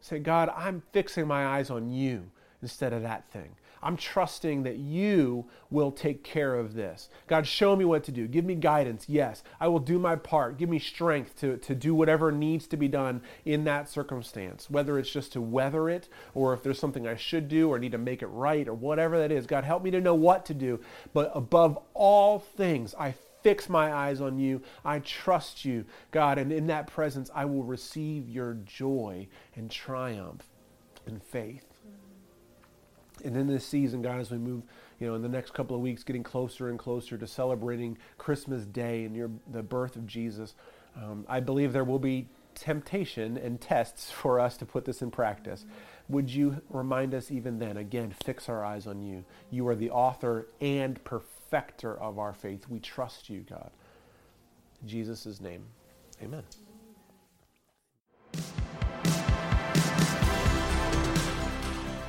Say, 0.02 0.18
God, 0.18 0.50
I'm 0.54 0.82
fixing 0.92 1.26
my 1.26 1.46
eyes 1.46 1.70
on 1.70 1.88
you 1.88 2.30
instead 2.60 2.92
of 2.92 3.00
that 3.00 3.30
thing. 3.30 3.56
I'm 3.84 3.98
trusting 3.98 4.62
that 4.62 4.78
you 4.78 5.44
will 5.70 5.92
take 5.92 6.24
care 6.24 6.54
of 6.54 6.72
this. 6.72 7.10
God, 7.26 7.46
show 7.46 7.76
me 7.76 7.84
what 7.84 8.02
to 8.04 8.12
do. 8.12 8.26
Give 8.26 8.44
me 8.44 8.54
guidance. 8.54 9.04
Yes, 9.08 9.42
I 9.60 9.68
will 9.68 9.78
do 9.78 9.98
my 9.98 10.16
part. 10.16 10.56
Give 10.56 10.70
me 10.70 10.78
strength 10.78 11.38
to, 11.40 11.58
to 11.58 11.74
do 11.74 11.94
whatever 11.94 12.32
needs 12.32 12.66
to 12.68 12.78
be 12.78 12.88
done 12.88 13.20
in 13.44 13.64
that 13.64 13.90
circumstance, 13.90 14.70
whether 14.70 14.98
it's 14.98 15.10
just 15.10 15.34
to 15.34 15.42
weather 15.42 15.90
it 15.90 16.08
or 16.34 16.54
if 16.54 16.62
there's 16.62 16.78
something 16.78 17.06
I 17.06 17.16
should 17.16 17.46
do 17.48 17.68
or 17.68 17.78
need 17.78 17.92
to 17.92 17.98
make 17.98 18.22
it 18.22 18.28
right 18.28 18.66
or 18.66 18.74
whatever 18.74 19.18
that 19.18 19.30
is. 19.30 19.46
God, 19.46 19.64
help 19.64 19.82
me 19.82 19.90
to 19.90 20.00
know 20.00 20.14
what 20.14 20.46
to 20.46 20.54
do. 20.54 20.80
But 21.12 21.30
above 21.34 21.78
all 21.92 22.38
things, 22.38 22.94
I 22.98 23.14
fix 23.42 23.68
my 23.68 23.92
eyes 23.92 24.22
on 24.22 24.38
you. 24.38 24.62
I 24.82 25.00
trust 25.00 25.66
you, 25.66 25.84
God, 26.10 26.38
and 26.38 26.50
in 26.50 26.68
that 26.68 26.86
presence, 26.86 27.30
I 27.34 27.44
will 27.44 27.64
receive 27.64 28.30
your 28.30 28.54
joy 28.64 29.28
and 29.54 29.70
triumph 29.70 30.42
and 31.06 31.22
faith. 31.22 31.66
And 33.22 33.36
in 33.36 33.46
this 33.46 33.64
season, 33.64 34.02
God, 34.02 34.20
as 34.20 34.30
we 34.30 34.38
move, 34.38 34.62
you 34.98 35.06
know, 35.06 35.14
in 35.14 35.22
the 35.22 35.28
next 35.28 35.54
couple 35.54 35.76
of 35.76 35.82
weeks, 35.82 36.02
getting 36.02 36.22
closer 36.24 36.68
and 36.68 36.78
closer 36.78 37.16
to 37.16 37.26
celebrating 37.26 37.96
Christmas 38.18 38.64
Day 38.64 39.04
and 39.04 39.14
your, 39.14 39.30
the 39.52 39.62
birth 39.62 39.96
of 39.96 40.06
Jesus, 40.06 40.54
um, 40.96 41.24
I 41.28 41.40
believe 41.40 41.72
there 41.72 41.84
will 41.84 41.98
be 41.98 42.28
temptation 42.54 43.36
and 43.36 43.60
tests 43.60 44.10
for 44.10 44.40
us 44.40 44.56
to 44.56 44.66
put 44.66 44.84
this 44.84 45.02
in 45.02 45.10
practice. 45.10 45.64
Would 46.08 46.30
you 46.30 46.60
remind 46.70 47.14
us 47.14 47.30
even 47.30 47.58
then, 47.58 47.76
again, 47.76 48.14
fix 48.24 48.48
our 48.48 48.64
eyes 48.64 48.86
on 48.86 49.02
you? 49.02 49.24
You 49.50 49.66
are 49.68 49.74
the 49.76 49.90
author 49.90 50.48
and 50.60 51.02
perfecter 51.04 51.98
of 51.98 52.18
our 52.18 52.32
faith. 52.32 52.68
We 52.68 52.80
trust 52.80 53.30
you, 53.30 53.40
God. 53.40 53.70
In 54.82 54.88
Jesus' 54.88 55.40
name, 55.40 55.64
amen. 56.22 56.42